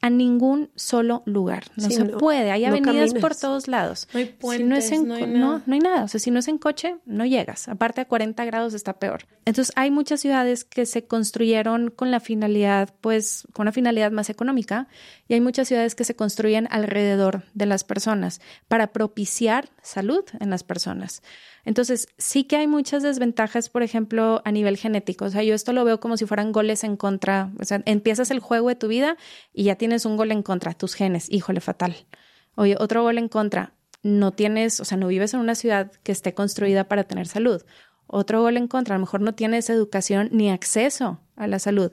[0.00, 1.64] a ningún solo lugar.
[1.76, 2.52] No se puede.
[2.52, 4.08] Hay avenidas por todos lados.
[4.12, 5.62] No hay puentes, no, hay nada.
[5.66, 6.04] no, hay nada.
[6.04, 7.68] O sea, si no es en coche, no llegas.
[7.68, 9.26] Aparte a 40 grados está peor.
[9.44, 14.30] Entonces, hay muchas ciudades que se construyeron con la finalidad, pues, con una finalidad más
[14.30, 14.86] económica
[15.26, 20.50] y hay muchas ciudades que se construyen alrededor de las personas para propiciar salud en
[20.50, 21.22] las personas.
[21.68, 25.26] Entonces, sí que hay muchas desventajas, por ejemplo, a nivel genético.
[25.26, 27.52] O sea, yo esto lo veo como si fueran goles en contra.
[27.60, 29.18] O sea, empiezas el juego de tu vida
[29.52, 32.06] y ya tienes un gol en contra, tus genes, híjole, fatal.
[32.54, 36.10] Oye, otro gol en contra, no tienes, o sea, no vives en una ciudad que
[36.10, 37.62] esté construida para tener salud.
[38.06, 41.92] Otro gol en contra, a lo mejor no tienes educación ni acceso a la salud.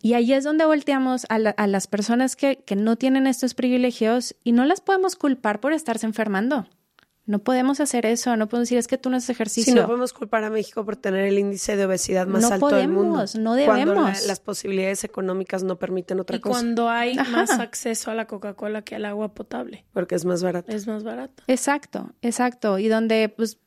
[0.00, 4.34] Y ahí es donde volteamos a, a las personas que, que no tienen estos privilegios
[4.44, 6.66] y no las podemos culpar por estarse enfermando.
[7.26, 9.72] No podemos hacer eso, no podemos decir es que tú no haces ejercicio.
[9.72, 12.88] Sí, no podemos culpar a México por tener el índice de obesidad más alto del
[12.88, 13.24] mundo.
[13.36, 16.60] No debemos, Cuando las posibilidades económicas no permiten otra cosa.
[16.60, 19.84] Y cuando hay más acceso a la Coca-Cola que al agua potable.
[19.92, 20.70] Porque es más barato.
[20.70, 21.42] Es más barato.
[21.48, 22.78] Exacto, exacto.
[22.78, 23.58] Y donde pues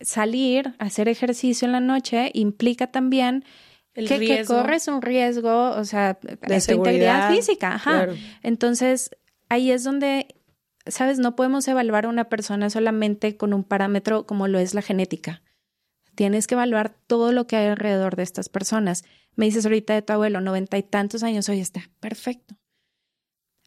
[0.00, 3.44] salir, hacer ejercicio en la noche implica también
[3.94, 7.74] el que, que, corres un riesgo, o sea, de tu integridad física.
[7.74, 8.06] Ajá.
[8.44, 9.10] Entonces,
[9.48, 10.28] ahí es donde
[10.86, 14.82] sabes, no podemos evaluar a una persona solamente con un parámetro como lo es la
[14.82, 15.42] genética.
[16.14, 19.04] Tienes que evaluar todo lo que hay alrededor de estas personas.
[19.36, 22.56] Me dices ahorita de tu abuelo, noventa y tantos años, oye, está perfecto.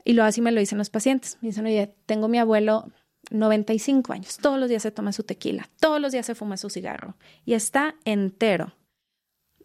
[0.03, 1.37] Y lo así me lo dicen los pacientes.
[1.41, 2.91] Me dicen, oye, tengo mi abuelo
[3.31, 6.69] 95 años, todos los días se toma su tequila, todos los días se fuma su
[6.69, 8.73] cigarro y está entero.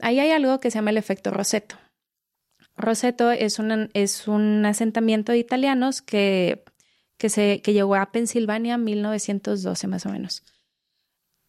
[0.00, 1.76] Ahí hay algo que se llama el efecto Roseto.
[2.76, 3.58] Roseto es
[3.94, 6.64] es un asentamiento de italianos que
[7.18, 10.42] que, se, que llegó a Pensilvania en 1912 más o menos.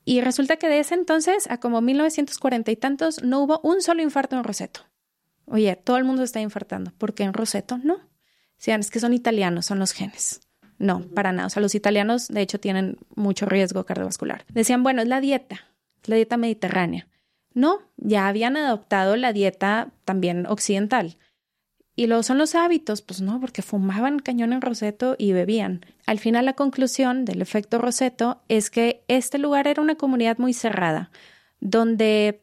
[0.04, 4.02] Y resulta que de ese entonces a como 1940 y tantos no hubo un solo
[4.02, 4.82] infarto en Roseto.
[5.46, 6.92] Oye, todo el mundo está infartando.
[6.98, 7.78] ¿Por qué en Roseto?
[7.78, 8.00] No.
[8.58, 10.42] Decían, es que son italianos, son los genes.
[10.78, 11.48] No, para nada.
[11.48, 14.46] O sea, los italianos, de hecho, tienen mucho riesgo cardiovascular.
[14.50, 15.68] Decían, bueno, es la dieta,
[16.06, 17.08] la dieta mediterránea.
[17.54, 21.18] No, ya habían adoptado la dieta también occidental.
[22.00, 25.86] Y luego son los hábitos, pues no, porque fumaban cañón en Roseto y bebían.
[26.06, 30.54] Al final la conclusión del efecto Roseto es que este lugar era una comunidad muy
[30.54, 31.12] cerrada,
[31.60, 32.40] donde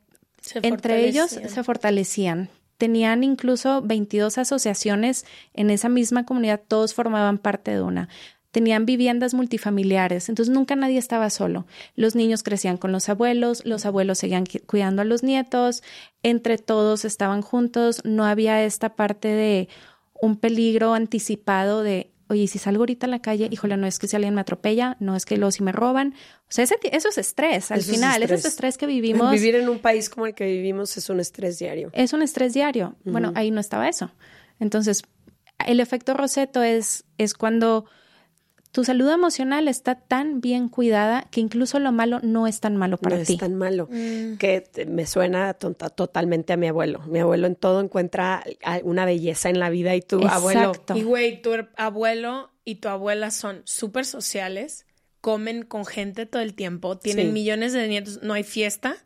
[0.57, 2.51] entre ellos se fortalecían.
[2.77, 8.11] Tenían incluso 22 asociaciones en esa misma comunidad, todos formaban parte de una
[8.57, 11.67] tenían viviendas multifamiliares, entonces nunca nadie estaba solo.
[11.95, 15.83] Los niños crecían con los abuelos, los abuelos seguían cuidando a los nietos,
[16.23, 19.69] entre todos estaban juntos, no había esta parte de
[20.23, 24.09] un peligro anticipado de, oye, si salgo ahorita a la calle, híjole, no es que
[24.09, 26.15] si alguien me atropella, no es que luego si me roban.
[26.45, 29.33] O sea, eso es estrés al final, es ese estrés que vivimos.
[29.33, 31.91] Vivir en un país como el que vivimos es un estrés diario.
[31.93, 32.97] Es un estrés diario.
[33.05, 34.13] Bueno, ahí no estaba eso.
[34.61, 35.03] Entonces,
[35.67, 37.85] el efecto Roseto es, es cuando
[38.77, 42.99] tu salud emocional está tan bien cuidada que incluso lo malo no es tan malo
[42.99, 43.33] para ti.
[43.33, 43.89] No es tan malo.
[43.91, 44.37] Mm.
[44.37, 47.01] Que me suena totalmente a mi abuelo.
[47.07, 48.45] Mi abuelo en todo encuentra
[48.83, 50.73] una belleza en la vida y tu abuelo.
[50.95, 54.85] Y güey, tu abuelo y tu abuela son súper sociales,
[55.23, 58.99] comen con gente todo el tiempo, tienen millones de nietos, no hay fiesta.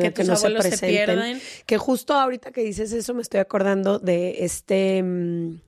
[0.00, 1.42] que, tus no abuelos se, pierden.
[1.66, 5.60] Que justo ahorita que dices eso me estoy acordando de este mm,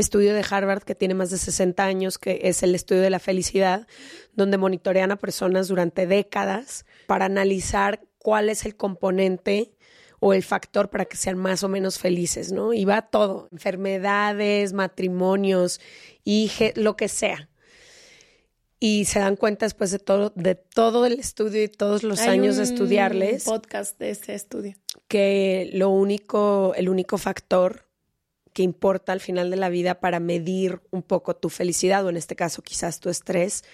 [0.00, 3.18] estudio de Harvard que tiene más de 60 años, que es el estudio de la
[3.18, 3.86] felicidad,
[4.34, 9.72] donde monitorean a personas durante décadas para analizar cuál es el componente
[10.20, 12.72] o el factor para que sean más o menos felices, ¿no?
[12.72, 15.80] Y va todo, enfermedades, matrimonios,
[16.24, 17.48] y lo que sea.
[18.78, 22.56] Y se dan cuenta después de todo, de todo el estudio y todos los años
[22.56, 23.44] de estudiarles.
[23.44, 24.76] podcast de ese estudio.
[25.08, 27.89] Que lo único, el único factor
[28.52, 32.16] que importa al final de la vida para medir un poco tu felicidad o en
[32.16, 33.64] este caso quizás tu estrés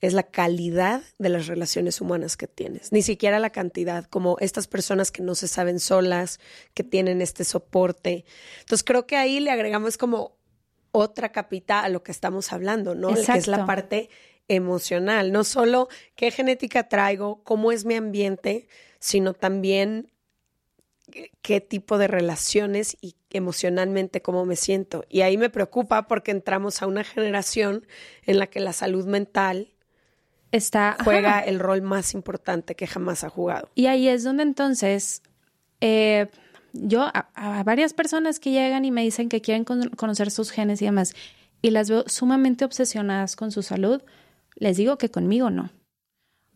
[0.00, 4.66] es la calidad de las relaciones humanas que tienes, ni siquiera la cantidad, como estas
[4.66, 6.38] personas que no se saben solas,
[6.74, 8.24] que tienen este soporte.
[8.60, 10.36] Entonces creo que ahí le agregamos como
[10.92, 13.14] otra capita a lo que estamos hablando, ¿no?
[13.14, 14.10] Que es la parte
[14.48, 18.68] emocional, no solo qué genética traigo, cómo es mi ambiente,
[18.98, 20.12] sino también
[21.42, 25.04] qué tipo de relaciones y emocionalmente cómo me siento.
[25.08, 27.86] Y ahí me preocupa porque entramos a una generación
[28.24, 29.72] en la que la salud mental
[30.52, 33.70] está juega el rol más importante que jamás ha jugado.
[33.74, 35.22] Y ahí es donde entonces
[35.80, 36.28] eh,
[36.72, 40.86] yo a, varias personas que llegan y me dicen que quieren conocer sus genes y
[40.86, 41.14] demás,
[41.62, 44.02] y las veo sumamente obsesionadas con su salud,
[44.54, 45.70] les digo que conmigo no.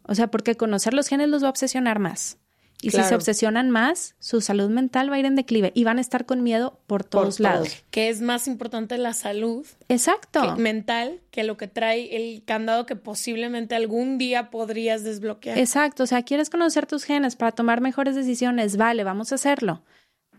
[0.05, 2.39] O sea, porque conocer los genes los va a obsesionar más.
[2.83, 5.99] Y si se obsesionan más, su salud mental va a ir en declive y van
[5.99, 7.85] a estar con miedo por todos lados.
[7.91, 9.67] Que es más importante la salud.
[9.89, 10.57] Exacto.
[10.57, 15.59] mental que lo que trae el candado que posiblemente algún día podrías desbloquear.
[15.59, 16.05] Exacto.
[16.05, 18.77] O sea, quieres conocer tus genes para tomar mejores decisiones.
[18.77, 19.85] Vale, vamos a hacerlo.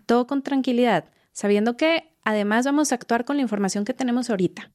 [0.07, 4.71] Todo con tranquilidad, sabiendo que además vamos a actuar con la información que tenemos ahorita.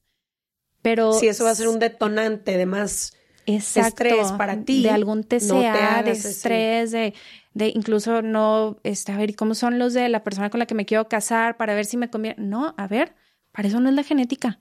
[0.81, 1.13] Pero.
[1.13, 3.16] Si eso va a ser un detonante de más
[3.47, 4.83] estrés para ti.
[4.83, 7.13] De algún TCA, de estrés, de
[7.57, 10.67] de incluso no, este, a ver, ¿y cómo son los de la persona con la
[10.67, 12.35] que me quiero casar para ver si me conviene?
[12.37, 13.15] No, a ver,
[13.51, 14.59] para eso no es la genética.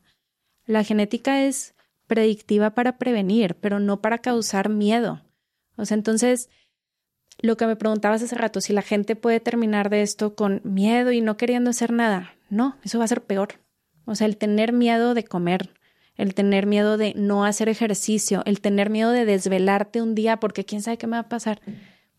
[0.64, 1.74] La genética es
[2.07, 5.20] predictiva para prevenir, pero no para causar miedo.
[5.76, 6.49] O sea, entonces,
[7.39, 11.12] lo que me preguntabas hace rato, si la gente puede terminar de esto con miedo
[11.12, 13.61] y no queriendo hacer nada, no, eso va a ser peor.
[14.07, 15.74] O sea, el tener miedo de comer,
[16.16, 20.64] el tener miedo de no hacer ejercicio, el tener miedo de desvelarte un día porque
[20.64, 21.60] quién sabe qué me va a pasar.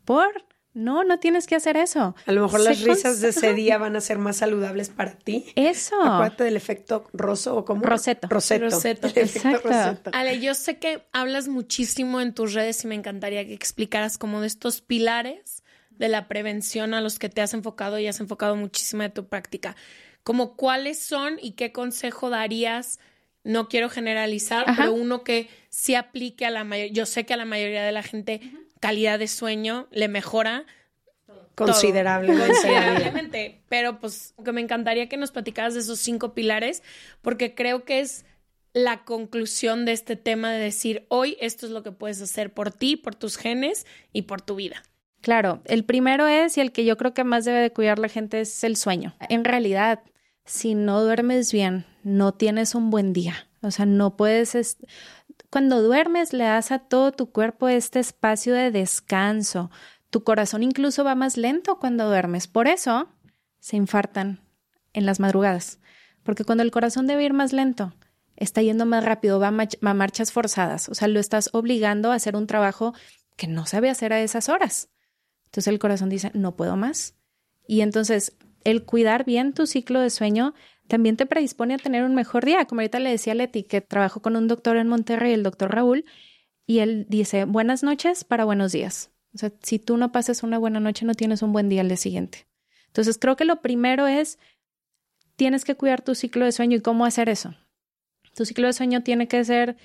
[0.05, 2.15] Por no, no tienes que hacer eso.
[2.27, 5.45] A lo mejor las risas de ese día van a ser más saludables para ti.
[5.55, 5.99] Eso.
[6.03, 8.27] Acuérdate del efecto roso o como roseto.
[8.29, 8.65] Roseto.
[8.65, 9.07] roseto.
[9.07, 10.11] Exacto.
[10.13, 14.39] Ale, yo sé que hablas muchísimo en tus redes y me encantaría que explicaras como
[14.41, 18.55] de estos pilares de la prevención a los que te has enfocado y has enfocado
[18.55, 19.75] muchísimo de tu práctica.
[20.21, 22.99] Como cuáles son y qué consejo darías
[23.47, 26.93] no quiero generalizar, pero uno que sí aplique a la mayoría.
[26.93, 28.41] Yo sé que a la mayoría de la gente
[28.79, 30.65] calidad de sueño le mejora
[31.55, 32.45] considerablemente.
[32.45, 33.61] considerablemente.
[33.69, 36.83] Pero pues que me encantaría que nos platicaras de esos cinco pilares,
[37.21, 38.25] porque creo que es
[38.73, 42.71] la conclusión de este tema de decir, hoy esto es lo que puedes hacer por
[42.71, 44.83] ti, por tus genes y por tu vida.
[45.21, 48.09] Claro, el primero es, y el que yo creo que más debe de cuidar la
[48.09, 49.15] gente, es el sueño.
[49.29, 50.01] En realidad,
[50.47, 53.47] si no duermes bien, no tienes un buen día.
[53.61, 54.77] O sea, no puedes,
[55.49, 59.69] cuando duermes le das a todo tu cuerpo este espacio de descanso.
[60.09, 62.47] Tu corazón incluso va más lento cuando duermes.
[62.47, 63.09] Por eso
[63.59, 64.39] se infartan
[64.93, 65.79] en las madrugadas.
[66.23, 67.93] Porque cuando el corazón debe ir más lento,
[68.37, 70.87] está yendo más rápido, va a, marchas forzadas.
[70.87, 72.93] O sea, lo estás obligando a hacer un trabajo
[73.35, 74.89] que no sabe hacer a esas horas.
[75.45, 77.15] Entonces el corazón dice, no puedo más.
[77.67, 78.37] Y entonces
[78.67, 80.53] el cuidar bien tu ciclo de sueño
[80.89, 82.65] también te predispone a tener un mejor día.
[82.65, 85.73] Como ahorita le decía a Leti, que trabajo con un doctor en Monterrey, el doctor
[85.73, 86.03] Raúl,
[86.65, 89.09] y él dice, buenas noches para buenos días.
[89.33, 91.87] O sea, si tú no pasas una buena noche, no tienes un buen día al
[91.87, 92.45] día siguiente.
[92.87, 94.37] Entonces, creo que lo primero es,
[95.37, 97.55] tienes que cuidar tu ciclo de sueño y cómo hacer eso.
[98.35, 99.77] Tu ciclo de sueño tiene que ser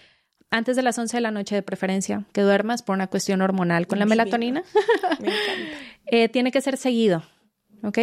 [0.51, 3.87] antes de las 11 de la noche de preferencia, que duermas por una cuestión hormonal
[3.87, 4.65] con la melatonina.
[5.21, 5.79] Me encanta.
[6.07, 7.23] Eh, tiene que ser seguido,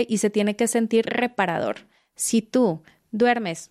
[0.08, 1.88] Y se tiene que sentir reparador.
[2.16, 3.70] Si tú duermes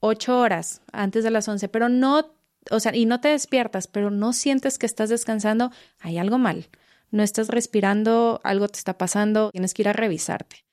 [0.00, 2.34] ocho horas antes de las 11, pero no,
[2.70, 6.68] o sea, y no te despiertas, pero no sientes que estás descansando, hay algo mal.
[7.10, 10.64] No estás respirando, algo te está pasando, tienes que ir a revisarte.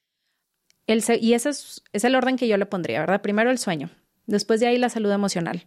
[0.88, 3.22] El, y ese es, es el orden que yo le pondría, ¿verdad?
[3.22, 3.90] Primero el sueño,
[4.28, 5.66] después de ahí la salud emocional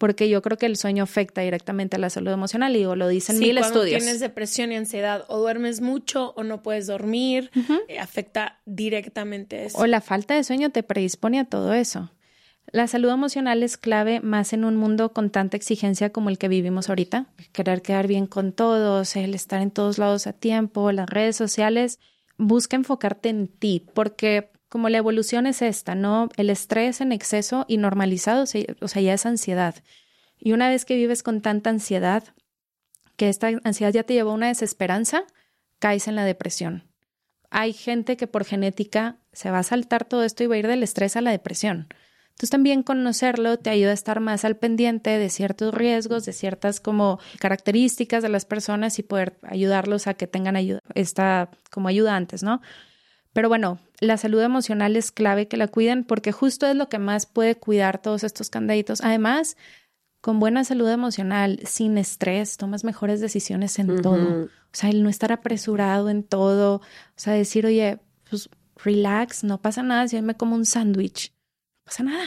[0.00, 3.38] porque yo creo que el sueño afecta directamente a la salud emocional y lo dicen
[3.38, 3.98] mil estudios.
[3.98, 7.50] tienes depresión y ansiedad o duermes mucho o no puedes dormir,
[7.86, 9.76] eh, afecta directamente eso.
[9.76, 12.10] O la falta de sueño te predispone a todo eso.
[12.72, 16.48] La salud emocional es clave más en un mundo con tanta exigencia como el que
[16.48, 17.26] vivimos ahorita.
[17.52, 21.98] Querer quedar bien con todos, el estar en todos lados a tiempo, las redes sociales.
[22.38, 26.30] Busca enfocarte en ti, porque como la evolución es esta, ¿no?
[26.36, 29.74] El estrés en exceso y normalizado, o sea, ya es ansiedad.
[30.38, 32.22] Y una vez que vives con tanta ansiedad,
[33.16, 35.24] que esta ansiedad ya te llevó a una desesperanza,
[35.80, 36.84] caes en la depresión.
[37.50, 40.68] Hay gente que por genética se va a saltar todo esto y va a ir
[40.68, 41.88] del estrés a la depresión.
[42.28, 46.80] Entonces también conocerlo te ayuda a estar más al pendiente de ciertos riesgos, de ciertas
[46.80, 52.44] como características de las personas y poder ayudarlos a que tengan ayuda, esta como ayudantes,
[52.44, 52.62] ¿no?
[53.32, 56.98] Pero bueno, la salud emocional es clave que la cuiden porque justo es lo que
[56.98, 59.00] más puede cuidar todos estos candaditos.
[59.02, 59.56] Además,
[60.20, 64.44] con buena salud emocional, sin estrés, tomas mejores decisiones en todo.
[64.44, 66.76] O sea, el no estar apresurado en todo.
[66.76, 66.82] O
[67.16, 71.32] sea, decir, oye, pues relax, no pasa nada si yo me como un sándwich.
[71.32, 72.24] No pasa nada.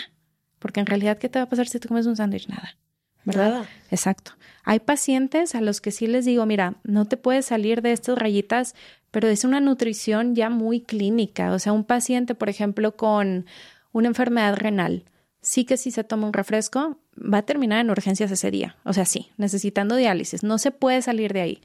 [0.59, 2.47] Porque en realidad, ¿qué te va a pasar si te comes un sándwich?
[2.47, 2.77] Nada.
[3.25, 3.65] ¿Verdad?
[3.91, 4.33] Exacto.
[4.63, 8.17] Hay pacientes a los que sí les digo, mira, no te puedes salir de estas
[8.17, 8.75] rayitas
[9.13, 11.51] pero es una nutrición ya muy clínica.
[11.51, 13.45] O sea, un paciente, por ejemplo, con
[13.91, 15.05] una enfermedad renal,
[15.39, 18.75] sí que si se toma un refresco, va a terminar en urgencias ese día.
[18.83, 20.41] O sea, sí, necesitando diálisis.
[20.41, 21.61] No se puede salir de ahí.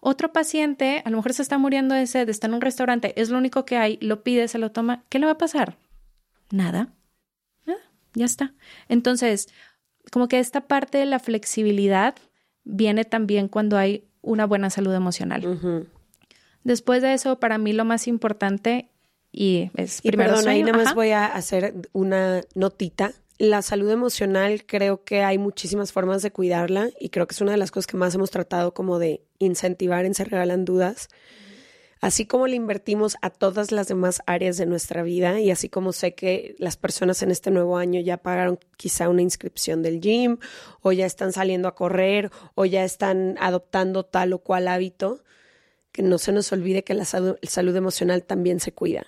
[0.00, 3.28] Otro paciente, a lo mejor se está muriendo de sed, está en un restaurante, es
[3.28, 5.04] lo único que hay, lo pide, se lo toma.
[5.10, 5.76] ¿Qué le va a pasar?
[6.50, 6.94] Nada.
[7.66, 7.80] Nada,
[8.14, 8.54] ya está.
[8.88, 9.48] Entonces,
[10.10, 12.14] como que esta parte de la flexibilidad
[12.64, 15.88] viene también cuando hay una buena salud emocional.
[16.64, 18.90] Después de eso, para mí lo más importante
[19.30, 23.12] y es y perdón, ahí nada más voy a hacer una notita.
[23.38, 27.52] La salud emocional creo que hay muchísimas formas de cuidarla y creo que es una
[27.52, 31.08] de las cosas que más hemos tratado como de incentivar en Se Regalan Dudas.
[32.00, 35.92] Así como le invertimos a todas las demás áreas de nuestra vida y así como
[35.92, 40.36] sé que las personas en este nuevo año ya pagaron quizá una inscripción del gym
[40.82, 45.22] o ya están saliendo a correr o ya están adoptando tal o cual hábito,
[45.96, 47.38] que no se nos olvide que la salud,
[47.74, 49.06] emocional también se cuida.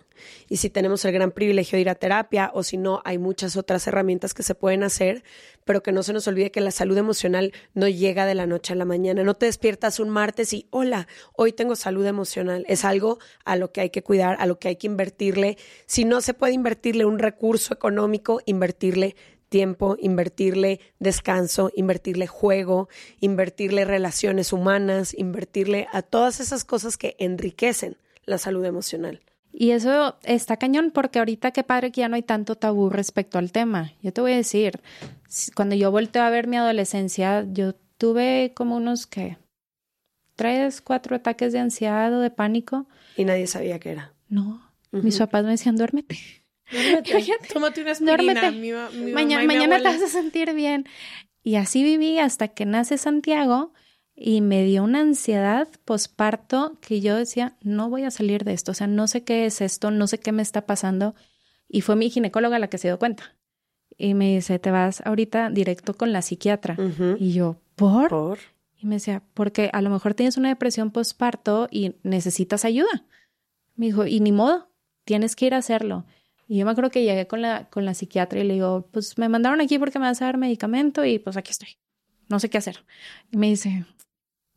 [0.49, 3.59] Y si tenemos el gran privilegio de ir a terapia o si no, hay muchas
[3.59, 5.23] otras herramientas que se pueden hacer,
[5.67, 8.73] pero que no se nos olvide que la salud emocional no llega de la noche
[8.73, 9.23] a la mañana.
[9.23, 12.65] No te despiertas un martes y, hola, hoy tengo salud emocional.
[12.69, 15.59] Es algo a lo que hay que cuidar, a lo que hay que invertirle.
[15.85, 19.15] Si no se puede invertirle un recurso económico, invertirle
[19.49, 22.89] tiempo, invertirle descanso, invertirle juego,
[23.21, 29.21] invertirle relaciones humanas, invertirle a todas esas cosas que enriquecen la salud emocional.
[29.53, 33.39] Y eso está cañón porque ahorita qué padre que ya no hay tanto tabú respecto
[33.39, 33.93] al tema.
[34.03, 34.81] Yo te voy a decir,
[35.55, 39.39] cuando yo volteo a ver mi adolescencia, yo tuve como unos que
[40.37, 42.87] tres, cuatro ataques de ansiedad o de pánico.
[43.17, 44.15] Y nadie sabía qué era.
[44.29, 46.17] No, mis papás me decían, duérmete.
[47.53, 48.51] Tómate una aspirina.
[49.45, 50.87] mañana, te vas a sentir bien.
[51.43, 53.73] Y así viví hasta que nace Santiago
[54.15, 58.73] y me dio una ansiedad posparto que yo decía, no voy a salir de esto.
[58.73, 61.15] O sea, no sé qué es esto, no sé qué me está pasando.
[61.69, 63.37] Y fue mi ginecóloga la que se dio cuenta.
[63.97, 66.77] Y me dice, te vas ahorita directo con la psiquiatra.
[67.19, 68.09] Y yo, ¿por?
[68.09, 68.39] ¿por?
[68.77, 73.05] Y me decía, porque a lo mejor tienes una depresión posparto y necesitas ayuda.
[73.75, 74.71] Me dijo, y ni modo,
[75.05, 76.05] tienes que ir a hacerlo.
[76.49, 79.19] Y yo me acuerdo que llegué con la, con la psiquiatra y le digo, pues
[79.19, 81.79] me mandaron aquí porque me vas a dar medicamento y pues aquí estoy.
[82.29, 82.85] No sé qué hacer.
[83.31, 83.85] Y me dice,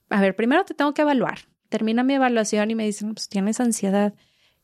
[0.10, 1.40] a ver, primero te tengo que evaluar.
[1.68, 4.14] Termina mi evaluación y me dice, pues tienes ansiedad.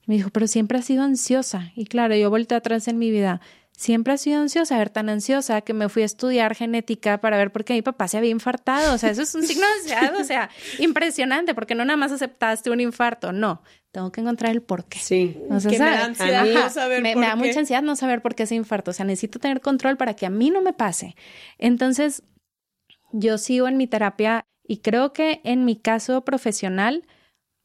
[0.01, 1.73] Y me dijo, pero siempre has sido ansiosa.
[1.75, 3.41] Y claro, yo volteé atrás en mi vida.
[3.77, 7.37] Siempre ha sido ansiosa, a ver, tan ansiosa que me fui a estudiar genética para
[7.37, 8.95] ver por qué mi papá se había infartado.
[8.95, 10.49] O sea, eso es un signo de ansiedad, o sea,
[10.79, 13.61] impresionante, porque no nada más aceptaste un infarto, no.
[13.91, 14.97] Tengo que encontrar el por qué.
[14.97, 15.37] Sí.
[15.49, 18.21] O sea, me da ansiedad no saber me, por me da mucha ansiedad no saber
[18.21, 18.91] por qué ese infarto.
[18.91, 21.15] O sea, necesito tener control para que a mí no me pase.
[21.59, 22.23] Entonces,
[23.11, 27.05] yo sigo en mi terapia y creo que en mi caso profesional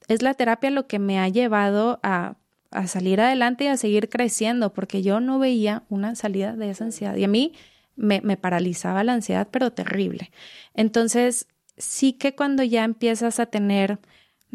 [0.09, 2.37] es la terapia lo que me ha llevado a
[2.73, 6.85] a salir adelante y a seguir creciendo, porque yo no veía una salida de esa
[6.85, 7.17] ansiedad.
[7.17, 7.55] Y a mí
[7.97, 10.31] me, me paralizaba la ansiedad, pero terrible.
[10.75, 11.47] Entonces,
[11.77, 13.99] sí que cuando ya empiezas a tener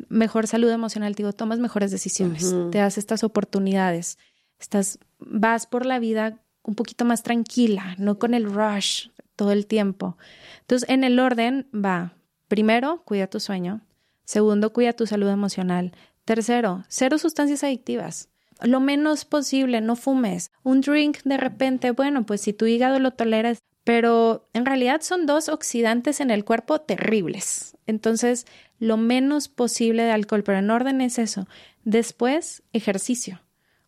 [0.09, 4.17] mejor salud emocional, digo, tomas mejores decisiones, te das estas oportunidades,
[4.59, 9.65] estás, vas por la vida un poquito más tranquila, no con el rush todo el
[9.65, 10.17] tiempo.
[10.61, 12.13] Entonces, en el orden va,
[12.47, 13.81] primero, cuida tu sueño,
[14.25, 15.93] segundo, cuida tu salud emocional,
[16.27, 18.27] Tercero, cero sustancias adictivas.
[18.61, 20.51] Lo menos posible, no fumes.
[20.61, 25.25] Un drink de repente, bueno, pues si tu hígado lo toleras, pero en realidad son
[25.25, 27.77] dos oxidantes en el cuerpo terribles.
[27.85, 28.45] Entonces,
[28.77, 31.47] lo menos posible de alcohol, pero en orden es eso.
[31.85, 33.39] Después, ejercicio,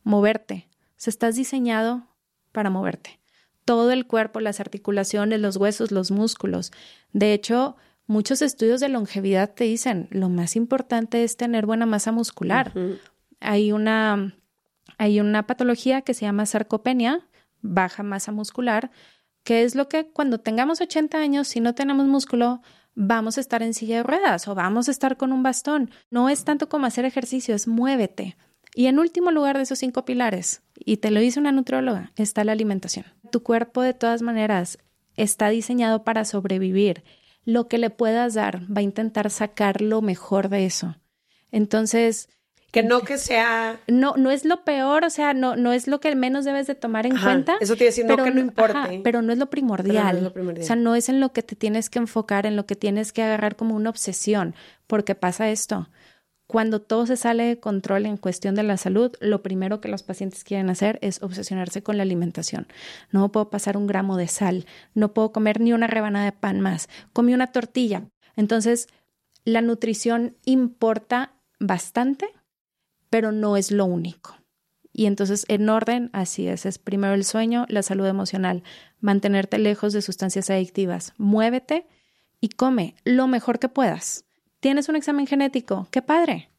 [0.04, 0.70] moverte.
[0.92, 2.08] O sea, estás diseñado
[2.54, 3.20] para moverte.
[3.66, 6.72] Todo el cuerpo, las articulaciones, los huesos, los músculos.
[7.12, 7.76] De hecho,
[8.10, 12.74] Muchos estudios de longevidad te dicen, lo más importante es tener buena masa muscular.
[13.40, 14.34] Hay una
[14.98, 17.28] hay una patología que se llama sarcopenia,
[17.62, 18.90] baja masa muscular,
[19.44, 22.64] que es lo que cuando tengamos 80 años, si no tenemos músculo,
[22.96, 25.92] vamos a estar en silla de ruedas o vamos a estar con un bastón.
[26.10, 28.38] No es tanto como hacer ejercicio, es muévete.
[28.74, 32.44] Y en último lugar de esos cinco pilares, y te lo dice una nutrióloga, está
[32.44, 33.06] la alimentación.
[33.30, 34.80] Tu cuerpo de todas maneras
[35.16, 37.04] está diseñado para sobrevivir
[37.46, 40.96] lo que le puedas dar, va a intentar sacar lo mejor de eso.
[41.52, 42.30] Entonces,
[42.72, 46.00] que no que sea no no es lo peor, o sea, no no es lo
[46.00, 47.56] que menos debes de tomar en cuenta.
[47.60, 49.02] Eso te decir, no que no importe.
[49.04, 50.24] pero no es lo primordial.
[50.24, 50.64] lo primordial.
[50.64, 53.12] O sea, no es en lo que te tienes que enfocar, en lo que tienes
[53.12, 54.54] que agarrar como una obsesión,
[54.86, 55.90] porque pasa esto.
[56.50, 60.02] Cuando todo se sale de control en cuestión de la salud, lo primero que los
[60.02, 62.66] pacientes quieren hacer es obsesionarse con la alimentación.
[63.12, 66.60] No puedo pasar un gramo de sal, no puedo comer ni una rebanada de pan
[66.60, 68.10] más, comí una tortilla.
[68.36, 68.88] Entonces,
[69.46, 72.26] la nutrición importa bastante,
[73.12, 74.36] pero no es lo único.
[74.92, 76.66] Y entonces, en orden, así es.
[76.66, 78.64] Es primero el sueño, la salud emocional,
[79.00, 81.86] mantenerte lejos de sustancias adictivas, muévete
[82.42, 84.26] y come lo mejor que puedas.
[84.60, 85.88] ¿Tienes un examen genético?
[85.92, 86.50] ¡Qué padre!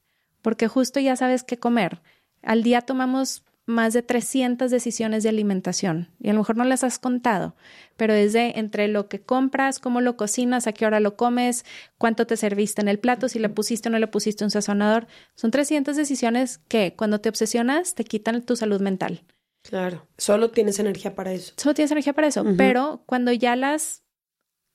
[0.43, 2.01] Porque justo ya sabes qué comer.
[2.43, 6.83] Al día tomamos más de 300 decisiones de alimentación y a lo mejor no las
[6.83, 7.55] has contado,
[7.97, 11.65] pero desde entre lo que compras, cómo lo cocinas, a qué hora lo comes,
[11.97, 15.07] cuánto te serviste en el plato, si le pusiste o no le pusiste un sazonador,
[15.35, 19.25] son 300 decisiones que cuando te obsesionas te quitan tu salud mental.
[19.63, 21.53] Claro, solo tienes energía para eso.
[21.57, 24.03] Solo tienes energía para eso, pero cuando ya las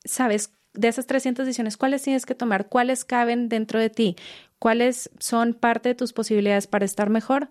[0.05, 2.67] sabes de esas 300 decisiones, ¿cuáles tienes que tomar?
[2.67, 4.15] ¿Cuáles caben dentro de ti?
[4.59, 7.49] ¿Cuáles son parte de tus posibilidades para estar mejor?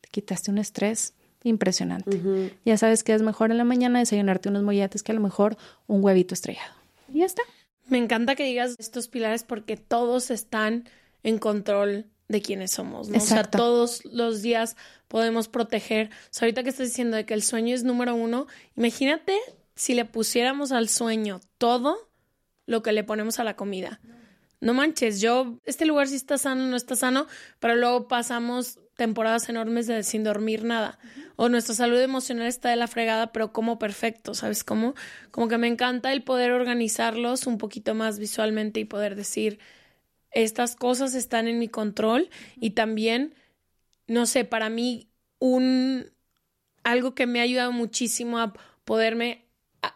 [0.00, 1.14] Te quitaste un estrés
[1.44, 2.20] impresionante.
[2.64, 5.56] Ya sabes que es mejor en la mañana desayunarte unos molletes que a lo mejor
[5.86, 6.74] un huevito estrellado.
[7.12, 7.42] Y ya está.
[7.86, 10.88] Me encanta que digas estos pilares porque todos están
[11.22, 13.16] en control de quiénes somos, ¿no?
[13.16, 14.76] O sea, todos los días
[15.08, 16.08] podemos proteger.
[16.08, 19.34] O sea, ahorita que estás diciendo de que el sueño es número uno, imagínate
[19.74, 22.07] si le pusiéramos al sueño todo
[22.68, 23.98] lo que le ponemos a la comida.
[24.60, 27.26] No manches, yo, este lugar sí está sano, no está sano,
[27.60, 30.98] pero luego pasamos temporadas enormes de sin dormir nada.
[31.36, 34.94] O nuestra salud emocional está de la fregada, pero como perfecto, ¿sabes cómo?
[35.30, 39.60] Como que me encanta el poder organizarlos un poquito más visualmente y poder decir,
[40.30, 43.34] estas cosas están en mi control y también,
[44.06, 45.08] no sé, para mí
[45.38, 46.10] un
[46.84, 48.52] algo que me ha ayudado muchísimo a
[48.84, 49.47] poderme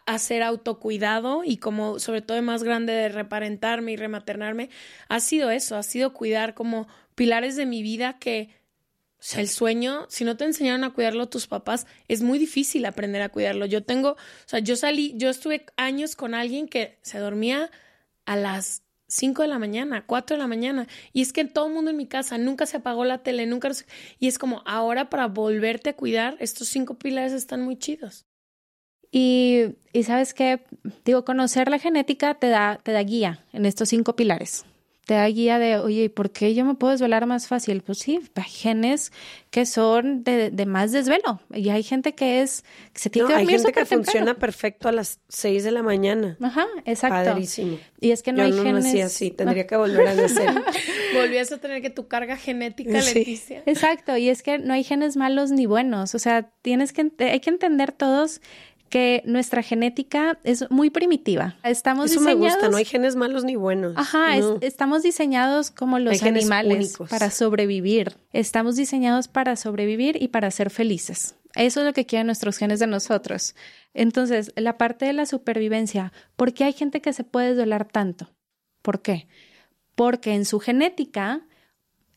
[0.05, 4.69] hacer autocuidado y como sobre todo más grande de reparentarme y rematernarme,
[5.09, 8.49] ha sido eso, ha sido cuidar como pilares de mi vida que,
[9.37, 13.29] el sueño, si no te enseñaron a cuidarlo tus papás, es muy difícil aprender a
[13.29, 13.65] cuidarlo.
[13.65, 17.71] Yo tengo, o sea, yo salí, yo estuve años con alguien que se dormía
[18.25, 20.87] a las 5 de la mañana, 4 de la mañana.
[21.13, 23.71] Y es que todo el mundo en mi casa nunca se apagó la tele, nunca.
[24.19, 28.25] Y es como ahora para volverte a cuidar, estos cinco pilares están muy chidos.
[29.15, 30.61] Y, y sabes que,
[31.05, 34.65] digo, conocer la genética te da, te da guía en estos cinco pilares.
[35.05, 37.81] te da guía de, oye, ¿por qué yo me puedo desvelar más fácil?
[37.83, 39.11] Pues sí, hay genes
[39.51, 43.33] que son de, de más desvelo y hay gente que es, que se tiene que
[43.35, 46.37] dormir Hay gente que funciona perfecto a las 6 de la mañana.
[46.41, 47.31] Ajá, exacto.
[47.31, 47.77] Padrísimo.
[47.99, 48.85] Y es que no yo hay no genes.
[48.85, 50.49] nací así, tendría que volver a nacer.
[51.13, 53.19] Volvías a tener que tu carga genética, Sí.
[53.19, 53.61] Leticia.
[53.67, 57.41] Exacto, y es que no hay genes malos ni buenos, o sea, tienes que, hay
[57.41, 58.41] que entender todos
[58.93, 61.55] que nuestra genética es muy primitiva.
[61.63, 62.53] Estamos Eso me diseñados...
[62.57, 63.95] gusta, no hay genes malos ni buenos.
[63.97, 68.15] Ajá, es- estamos diseñados como los Hay animales para sobrevivir.
[68.33, 71.33] Estamos diseñados para sobrevivir y para ser felices.
[71.55, 73.55] Eso es lo que quieren nuestros genes de nosotros.
[73.95, 78.29] Entonces, la parte de la supervivencia, ¿por qué hay gente que se puede desvelar tanto?
[78.83, 79.27] ¿Por qué?
[79.95, 81.47] Porque en su genética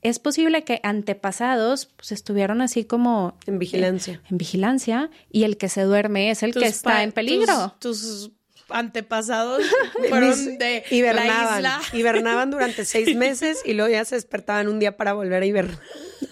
[0.03, 4.21] es posible que antepasados pues, estuvieron así como En vigilancia.
[4.31, 7.75] en vigilancia y el que se duerme es el que está en peligro.
[7.81, 8.33] Tus, tus
[8.69, 9.63] antepasados
[10.09, 11.81] fueron Mis- de la hibernaban, isla.
[11.93, 15.79] hibernaban durante seis meses y luego ya se despertaban un día para volver a hibernar.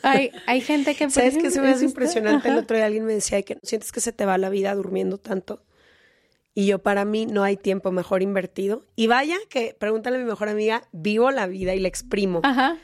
[0.02, 1.08] Hay, hay gente que...
[1.10, 2.48] ¿Sabes qué se me hace impresionante?
[2.48, 5.18] El otro día alguien me decía que sientes que se te va la vida durmiendo
[5.18, 5.62] tanto.
[6.56, 8.84] Y yo, para mí, no hay tiempo mejor invertido.
[8.94, 12.40] Y vaya que, pregúntale a mi mejor amiga, vivo la vida y la exprimo.
[12.44, 12.76] Ajá.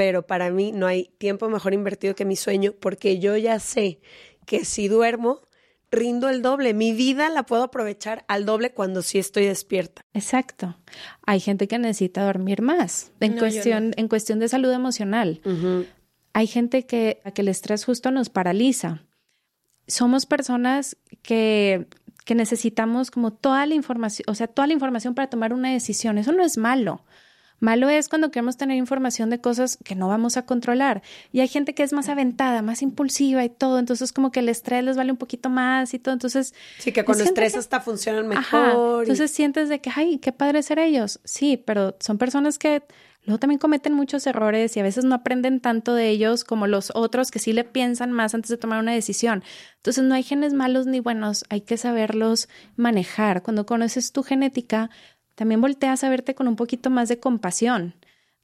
[0.00, 4.00] Pero para mí no hay tiempo mejor invertido que mi sueño, porque yo ya sé
[4.46, 5.42] que si duermo,
[5.90, 6.72] rindo el doble.
[6.72, 10.00] Mi vida la puedo aprovechar al doble cuando sí estoy despierta.
[10.14, 10.74] Exacto.
[11.26, 15.42] Hay gente que necesita dormir más en No, cuestión en cuestión de salud emocional.
[16.32, 19.02] Hay gente que a que el estrés justo nos paraliza.
[19.86, 21.88] Somos personas que
[22.24, 26.16] que necesitamos como toda la información, o sea, toda la información para tomar una decisión.
[26.16, 27.04] Eso no es malo.
[27.60, 31.02] Malo es cuando queremos tener información de cosas que no vamos a controlar.
[31.30, 33.78] Y hay gente que es más aventada, más impulsiva y todo.
[33.78, 36.14] Entonces, como que el estrés les vale un poquito más y todo.
[36.14, 38.66] Entonces, Sí, que con gente estrés que- hasta funcionan Ajá.
[38.68, 38.98] mejor.
[39.04, 41.20] y- Entonces sientes de que, ay, qué padre ser ellos.
[41.24, 42.82] Sí, pero son personas que
[43.24, 46.90] luego también cometen muchos errores y a veces no aprenden tanto de ellos como los
[46.94, 49.44] otros que sí le piensan más antes de tomar una decisión.
[49.76, 53.42] Entonces no hay genes malos ni buenos, hay que saberlos manejar.
[53.42, 54.88] Cuando conoces tu genética,
[55.40, 57.94] también volteas a verte con un poquito más de compasión.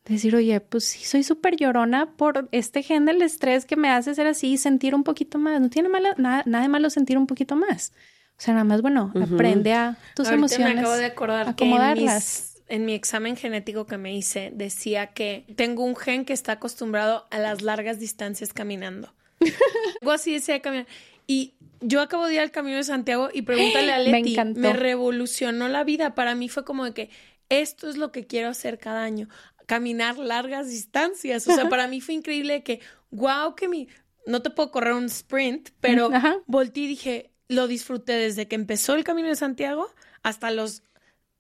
[0.06, 4.14] Decir, oye, pues sí, soy súper llorona por este gen del estrés que me hace
[4.14, 5.60] ser así y sentir un poquito más.
[5.60, 7.92] No tiene mala- nada, nada de malo sentir un poquito más.
[8.38, 10.74] O sea, nada más, bueno, aprende a tus Ahorita emociones.
[10.74, 12.54] me acabo de acordar que en, acomodarlas.
[12.54, 16.52] mis- en mi examen genético que me hice decía que tengo un gen que está
[16.52, 19.12] acostumbrado a las largas distancias caminando.
[20.00, 20.86] Algo así decía caminar.
[21.26, 24.60] Y yo acabo de ir al Camino de Santiago y pregúntale a Me Leti, encantó.
[24.60, 26.14] me revolucionó la vida.
[26.14, 27.10] Para mí fue como de que
[27.48, 29.28] esto es lo que quiero hacer cada año,
[29.66, 31.46] caminar largas distancias.
[31.46, 33.88] O sea, para mí fue increíble que, wow, que mi...
[34.26, 36.38] No te puedo correr un sprint, pero Ajá.
[36.46, 39.88] volteé y dije, lo disfruté desde que empezó el Camino de Santiago
[40.24, 40.82] hasta los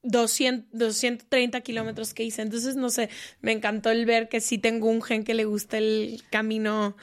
[0.06, 2.42] 200, 230 kilómetros que hice.
[2.42, 3.08] Entonces, no sé,
[3.40, 6.96] me encantó el ver que sí tengo un gen que le gusta el camino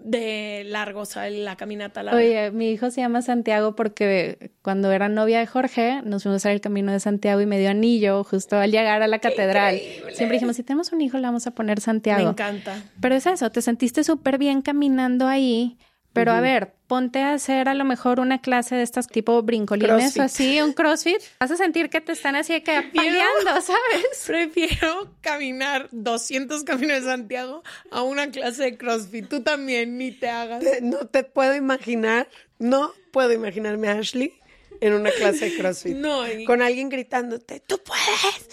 [0.00, 2.18] de largo, o sea, la caminata larga.
[2.18, 6.38] Oye, mi hijo se llama Santiago porque cuando era novia de Jorge, nos fuimos a
[6.38, 9.80] hacer el camino de Santiago y me dio anillo justo al llegar a la catedral.
[10.12, 12.30] Siempre dijimos, si tenemos un hijo, le vamos a poner me Santiago.
[12.30, 12.80] encanta.
[13.00, 15.78] Pero es eso, te sentiste súper bien caminando ahí.
[16.18, 20.14] Pero a ver, ponte a hacer a lo mejor una clase de estas tipo brincolines
[20.14, 20.20] Crossfit.
[20.20, 21.20] o así, un crossfit.
[21.40, 24.24] Vas a sentir que te están así de que apaleando, ¿sabes?
[24.26, 29.28] Prefiero caminar 200 caminos de Santiago a una clase de CrossFit.
[29.28, 30.60] Tú también, ni te hagas.
[30.64, 34.34] Te- No te puedo imaginar, no puedo imaginarme a Ashley
[34.80, 35.96] en una clase de CrossFit.
[35.96, 38.48] No, y- Con alguien gritándote, tú puedes.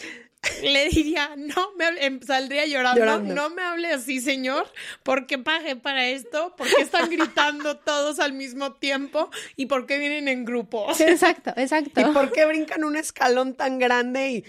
[0.64, 3.34] Le diría, no, me hable- em, saldría llorando, Llorando.
[3.34, 4.68] no me hable así, señor,
[5.04, 6.54] ¿por qué pagué para esto?
[6.58, 9.30] ¿Por qué están gritando todos al mismo tiempo?
[9.56, 11.00] ¿Y por qué vienen en grupos?
[11.02, 12.02] Exacto, exacto.
[12.02, 14.44] ¿Y por qué brincan un escalón tan grande y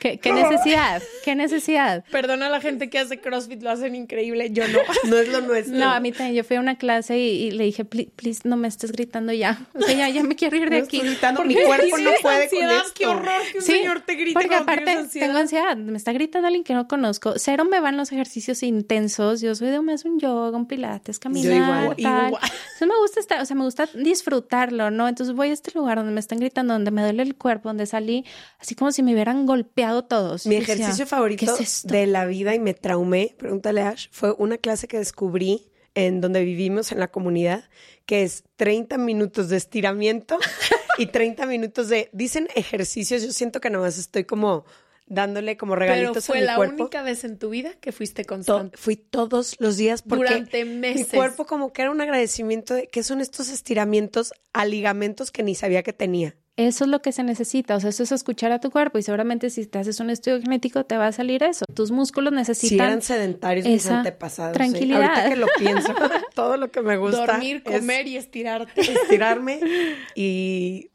[0.00, 1.02] ¿Qué, qué necesidad?
[1.24, 2.04] ¿Qué necesidad?
[2.10, 4.78] Perdona a la gente que hace CrossFit, lo hacen increíble, yo no.
[5.04, 5.74] no es lo nuestro?
[5.76, 6.34] No, a mí también.
[6.36, 9.32] Yo fui a una clase y, y le dije, please, please, no me estés gritando
[9.32, 9.58] ya.
[9.74, 10.96] O sea, ya, ya me quiero ir de No aquí.
[10.96, 12.92] estoy gritando, mi Porque cuerpo no puede ansiedad, con esto.
[12.94, 15.26] qué horror que un Sí, señor te grite porque aparte ansiedad.
[15.26, 15.76] tengo ansiedad.
[15.76, 17.34] Me está gritando alguien que no conozco.
[17.36, 19.40] Cero me van los ejercicios intensos.
[19.40, 22.26] Yo soy de más un yoga, un pilates, caminar, igual, tal.
[22.28, 22.42] igual.
[22.42, 25.08] Entonces me gusta estar, o sea, me gusta disfrutarlo, ¿no?
[25.08, 27.86] Entonces voy a este lugar donde me están gritando, donde me duele el cuerpo, donde
[27.86, 28.24] salí
[28.58, 30.46] así como si me hubieran golpeado todos.
[30.46, 34.58] Mi decía, ejercicio favorito de la vida y me traumé, pregúntale a Ash, fue una
[34.58, 37.64] clase que descubrí en donde vivimos en la comunidad,
[38.04, 40.38] que es 30 minutos de estiramiento
[40.98, 44.66] y 30 minutos de, dicen ejercicios, yo siento que nomás estoy como
[45.06, 46.82] dándole como Pero regalitos fue a mi la cuerpo.
[46.84, 48.76] única vez en tu vida que fuiste To- constante.
[48.76, 51.08] fui todos los días porque Durante mi meses.
[51.08, 55.54] cuerpo como que era un agradecimiento de qué son estos estiramientos a ligamentos que ni
[55.54, 56.34] sabía que tenía.
[56.58, 59.02] Eso es lo que se necesita, o sea, eso es escuchar a tu cuerpo y
[59.02, 61.66] seguramente si te haces un estudio genético te va a salir eso.
[61.74, 62.68] Tus músculos necesitan...
[62.70, 64.54] Si eran sedentarios mis antepasados.
[64.54, 65.02] Tranquilidad.
[65.02, 65.94] Ahorita que lo pienso,
[66.34, 68.80] todo lo que me gusta Dormir, comer y estirarte.
[68.80, 69.60] Estirarme
[70.14, 70.88] y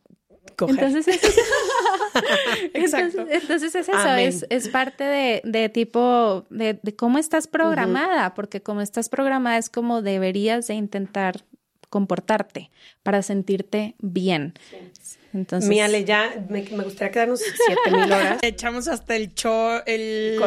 [0.67, 0.83] coger.
[0.83, 1.41] Entonces es eso.
[2.73, 3.25] Exacto.
[3.29, 9.57] Entonces, es eso, es, parte de, tipo, de, cómo estás programada, porque como estás programada
[9.57, 11.43] es como deberías de intentar
[11.89, 12.71] comportarte
[13.03, 14.53] para sentirte bien.
[15.33, 18.39] Entonces, Miale, ya me, gustaría quedarnos siete mil horas.
[18.41, 20.37] Echamos hasta el cho, el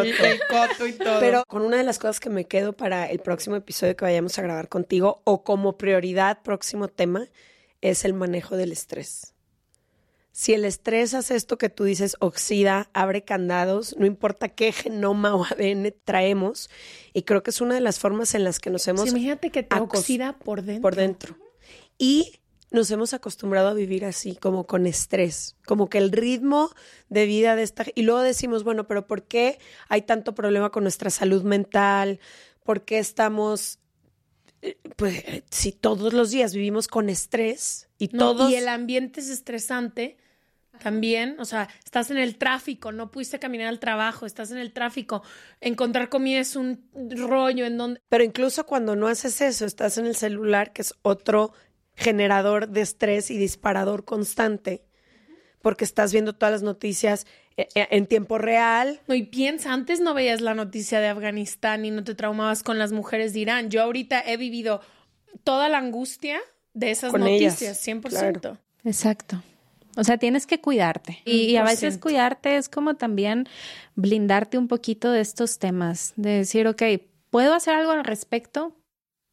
[0.49, 0.87] coto.
[0.87, 1.21] y todo.
[1.21, 4.39] Pero con una de las cosas que me quedo para el próximo episodio que vayamos
[4.39, 7.29] a grabar contigo, o como prioridad, próximo tema,
[7.81, 9.34] es el manejo del estrés.
[10.37, 15.37] Si el estrés hace esto que tú dices, oxida, abre candados, no importa qué genoma
[15.37, 16.70] o ADN traemos,
[17.12, 19.07] y creo que es una de las formas en las que nos hemos...
[19.07, 20.82] imagínate que te oxida por dentro.
[20.82, 21.37] Por dentro.
[21.99, 22.41] Y
[22.72, 26.72] nos hemos acostumbrado a vivir así, como con estrés, como que el ritmo
[27.09, 27.85] de vida de esta...
[27.95, 32.18] Y luego decimos, bueno, pero ¿por qué hay tanto problema con nuestra salud mental?
[32.64, 33.78] ¿Por qué estamos...
[34.62, 39.28] Eh, pues si todos los días vivimos con estrés y todo Y el ambiente es
[39.28, 40.16] estresante,
[40.83, 44.72] también, o sea, estás en el tráfico, no pudiste caminar al trabajo, estás en el
[44.72, 45.22] tráfico,
[45.61, 48.01] encontrar comida es un rollo en donde...
[48.09, 51.53] Pero incluso cuando no haces eso, estás en el celular, que es otro
[51.95, 54.85] generador de estrés y disparador constante,
[55.62, 59.01] porque estás viendo todas las noticias eh, eh, en tiempo real.
[59.07, 62.79] No, y piensa, antes no veías la noticia de Afganistán y no te traumabas con
[62.79, 63.70] las mujeres de Irán.
[63.70, 64.81] Yo ahorita he vivido
[65.45, 66.41] toda la angustia
[66.75, 68.59] de esas noticias, 100%.
[68.85, 69.43] Exacto.
[69.97, 71.20] O sea, tienes que cuidarte.
[71.24, 73.49] Y, a veces cuidarte es como también
[73.95, 76.82] blindarte un poquito de estos temas, de decir, ok,
[77.30, 78.76] ¿puedo hacer algo al respecto?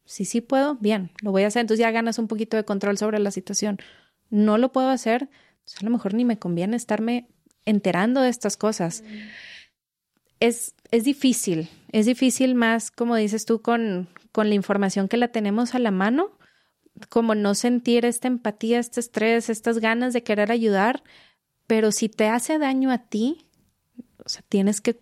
[0.04, 1.60] Si sí puedo, bien, lo voy a hacer.
[1.60, 3.78] Entonces ya ganas un poquito de control sobre la situación.
[4.30, 5.28] No lo puedo hacer,
[5.64, 7.28] pues a lo mejor ni me conviene estarme
[7.64, 9.02] enterando de estas cosas.
[10.40, 15.28] Es, es difícil, es difícil más, como dices tú, con, con la información que la
[15.28, 16.32] tenemos a la mano,
[17.08, 21.02] como no sentir esta empatía, este estrés, estas ganas de querer ayudar,
[21.66, 23.46] pero si te hace daño a ti,
[24.24, 24.98] o sea, tienes que,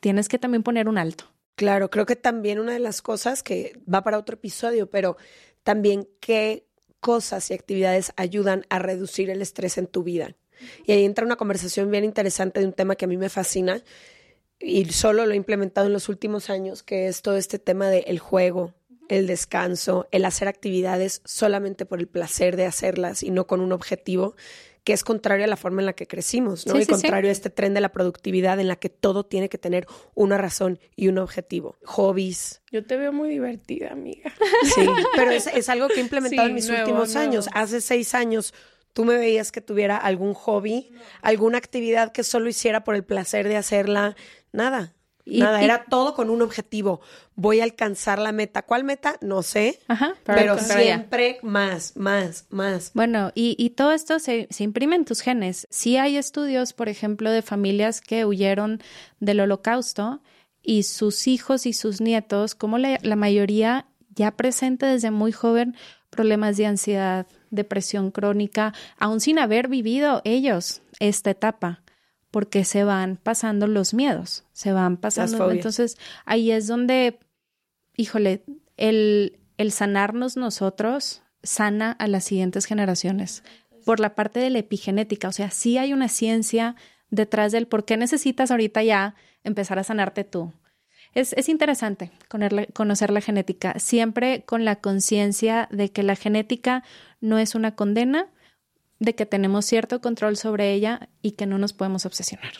[0.00, 1.24] tienes que también poner un alto.
[1.54, 5.16] Claro, creo que también una de las cosas que va para otro episodio, pero
[5.62, 6.66] también qué
[7.00, 10.36] cosas y actividades ayudan a reducir el estrés en tu vida.
[10.86, 13.82] Y ahí entra una conversación bien interesante de un tema que a mí me fascina
[14.60, 18.20] y solo lo he implementado en los últimos años, que es todo este tema del
[18.20, 18.72] juego,
[19.08, 23.72] el descanso, el hacer actividades solamente por el placer de hacerlas y no con un
[23.72, 24.34] objetivo
[24.84, 26.78] que es contrario a la forma en la que crecimos, ¿no?
[26.78, 29.86] y contrario a este tren de la productividad en la que todo tiene que tener
[30.14, 31.76] una razón y un objetivo.
[31.84, 32.62] Hobbies.
[32.72, 34.32] Yo te veo muy divertida, amiga.
[34.74, 37.48] Sí, pero es, algo que he implementado en mis últimos años.
[37.52, 38.54] Hace seis años
[38.92, 43.48] tú me veías que tuviera algún hobby, alguna actividad que solo hiciera por el placer
[43.48, 44.16] de hacerla.
[44.52, 44.94] Nada.
[45.24, 47.00] Nada, era todo con un objetivo.
[47.36, 48.62] Voy a alcanzar la meta.
[48.62, 49.16] ¿Cuál meta?
[49.20, 49.78] No sé.
[50.24, 52.90] pero, siempre más, más, más.
[52.94, 55.68] Bueno, y, y todo esto se, se, imprime en tus genes.
[55.70, 58.82] Sí hay estudios, por ejemplo, de familias que huyeron
[59.20, 60.22] del holocausto
[60.62, 65.76] y sus hijos y sus nietos, como la, la mayoría ya presente desde muy joven,
[66.10, 71.81] problemas de ansiedad, depresión crónica, aún sin haber vivido ellos esta etapa
[72.32, 75.52] porque se van pasando los miedos, se van pasando.
[75.52, 77.20] Entonces ahí es donde,
[77.94, 78.42] híjole,
[78.76, 83.44] el, el sanarnos nosotros sana a las siguientes generaciones
[83.84, 85.28] por la parte de la epigenética.
[85.28, 86.74] O sea, sí hay una ciencia
[87.10, 89.14] detrás del por qué necesitas ahorita ya
[89.44, 90.52] empezar a sanarte tú.
[91.14, 92.10] Es, es interesante
[92.72, 96.82] conocer la genética, siempre con la conciencia de que la genética
[97.20, 98.28] no es una condena,
[99.02, 102.52] de que tenemos cierto control sobre ella y que no nos podemos obsesionar.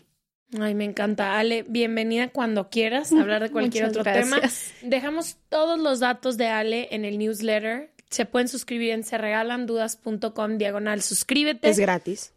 [0.61, 1.38] Ay, me encanta.
[1.38, 4.40] Ale, bienvenida cuando quieras hablar de cualquier otro tema.
[4.82, 7.93] Dejamos todos los datos de Ale en el newsletter.
[8.11, 11.01] Se pueden suscribir en serregalandudas.com diagonal.
[11.01, 11.70] Suscríbete.
[11.70, 12.32] Es gratis.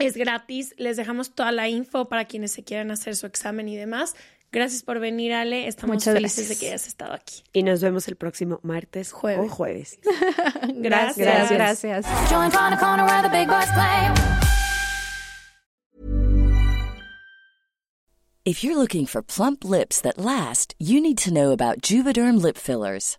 [0.00, 0.74] Es gratis.
[0.76, 4.16] Les dejamos toda la info para quienes se quieran hacer su examen y demás.
[4.52, 5.68] Gracias por venir, Ale.
[5.68, 7.42] Estamos felices de que hayas estado aquí.
[7.52, 9.50] Y nos vemos el próximo martes jueves.
[9.50, 9.98] o jueves.
[10.76, 11.50] gracias.
[11.50, 12.06] Gracias.
[18.44, 22.56] If you're looking for plump lips that last, you need to know about Juvederm lip
[22.56, 23.18] fillers.